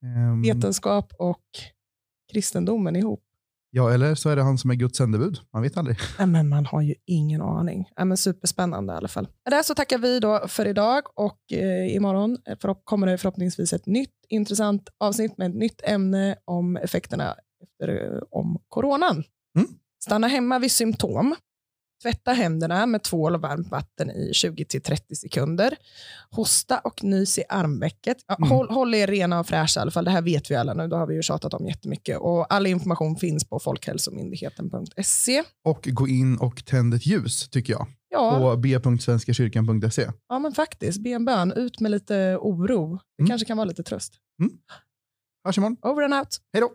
Ehm, 0.05 0.43
vetenskap 0.43 1.13
och 1.19 1.43
kristendomen 2.33 2.97
ihop. 2.97 3.23
ja, 3.71 3.93
eller 3.95 4.15
så 4.15 4.29
är 4.31 4.37
det 4.37 4.43
han 4.43 4.59
som 4.59 4.71
är 4.71 4.75
Guds 4.75 4.99
sändebud. 4.99 5.39
Man 5.53 5.63
vet 5.63 5.77
aldrig. 5.77 5.97
Nej, 6.19 6.27
men 6.27 6.49
man 6.49 6.67
har 6.67 6.83
ju 6.83 6.95
ingen 7.05 7.43
aning. 7.43 7.89
Nej, 7.97 8.07
men 8.07 8.17
superspännande 8.17 8.93
i 8.93 8.97
alla 8.97 9.09
fall. 9.09 9.29
Det 9.51 9.65
så 9.65 9.75
tackar 9.75 9.99
vi 9.99 10.21
då 10.21 10.49
för 10.49 10.67
idag 10.67 11.03
och 11.15 11.53
eh, 11.53 11.95
imorgon 11.97 12.39
eh, 12.47 12.57
förhopp- 12.59 12.85
kommer 12.85 13.07
det 13.07 13.19
förhoppningsvis 13.19 13.73
ett 13.73 13.87
nytt 13.87 14.11
intressant 14.29 14.89
avsnitt 14.99 15.39
med 15.39 15.51
ett 15.51 15.57
nytt 15.57 15.81
ämne 15.85 16.37
om 16.45 16.77
effekterna 16.77 17.37
efter, 17.63 18.13
eh, 18.15 18.21
om 18.31 18.59
coronan. 18.69 19.25
Mm. 20.07 20.11
Stanna 20.11 20.27
hemma 20.29 20.59
vid 20.59 20.71
symptom. 20.73 21.35
Tvätta 22.03 22.33
händerna 22.33 22.87
med 22.87 23.03
tvål 23.03 23.35
och 23.35 23.41
varmt 23.41 23.69
vatten 23.71 24.11
i 24.11 24.33
20-30 24.35 25.15
sekunder. 25.15 25.77
Hosta 26.31 26.79
och 26.79 27.05
nys 27.05 27.39
i 27.39 27.43
armvecket. 27.49 28.17
Ja, 28.27 28.35
Mm. 28.39 28.51
håll, 28.51 28.69
håll 28.71 28.95
er 28.95 29.07
rena 29.07 29.41
och 29.41 29.47
fräscha 29.47 29.81
i 29.81 29.83
alla 29.83 29.91
fall. 29.91 30.05
Det 30.05 30.11
här 30.11 30.23
vet 30.23 30.51
vi 30.51 30.55
alla 30.55 30.75
nu. 30.75 30.89
Det 30.89 30.97
har 30.97 31.07
vi 31.07 31.15
ju 31.15 31.23
tjatat 31.23 31.55
om 31.55 31.67
jättemycket. 31.67 32.19
Och 32.19 32.53
all 32.55 32.67
information 32.67 33.17
finns 33.17 33.49
på 33.49 33.59
folkhälsomyndigheten.se. 33.61 35.43
Och 35.65 35.89
gå 35.93 36.09
in 36.09 36.37
och 36.39 36.65
tänd 36.65 36.95
ett 36.95 37.07
ljus, 37.07 37.49
tycker 37.49 37.73
jag. 37.73 37.87
Ja, 38.11 38.39
På 38.39 38.57
b.svenskakyrkan.se. 38.57 40.09
ja, 40.29 40.39
men 40.39 40.53
faktiskt. 40.53 41.03
Be 41.03 41.11
en 41.11 41.25
bön. 41.25 41.53
Ut 41.53 41.81
med 41.81 41.91
lite 41.91 42.37
oro. 42.41 42.99
Det 43.19 43.23
Mm. 43.23 43.29
kanske 43.29 43.47
kan 43.47 43.57
vara 43.57 43.65
lite 43.69 43.83
tröst. 43.83 44.15
Hörs 45.45 45.59
imorgon. 45.59 45.77
Over 45.83 46.03
and 46.03 46.15
out. 46.15 46.29
Hej 46.53 46.61
då! 46.61 46.71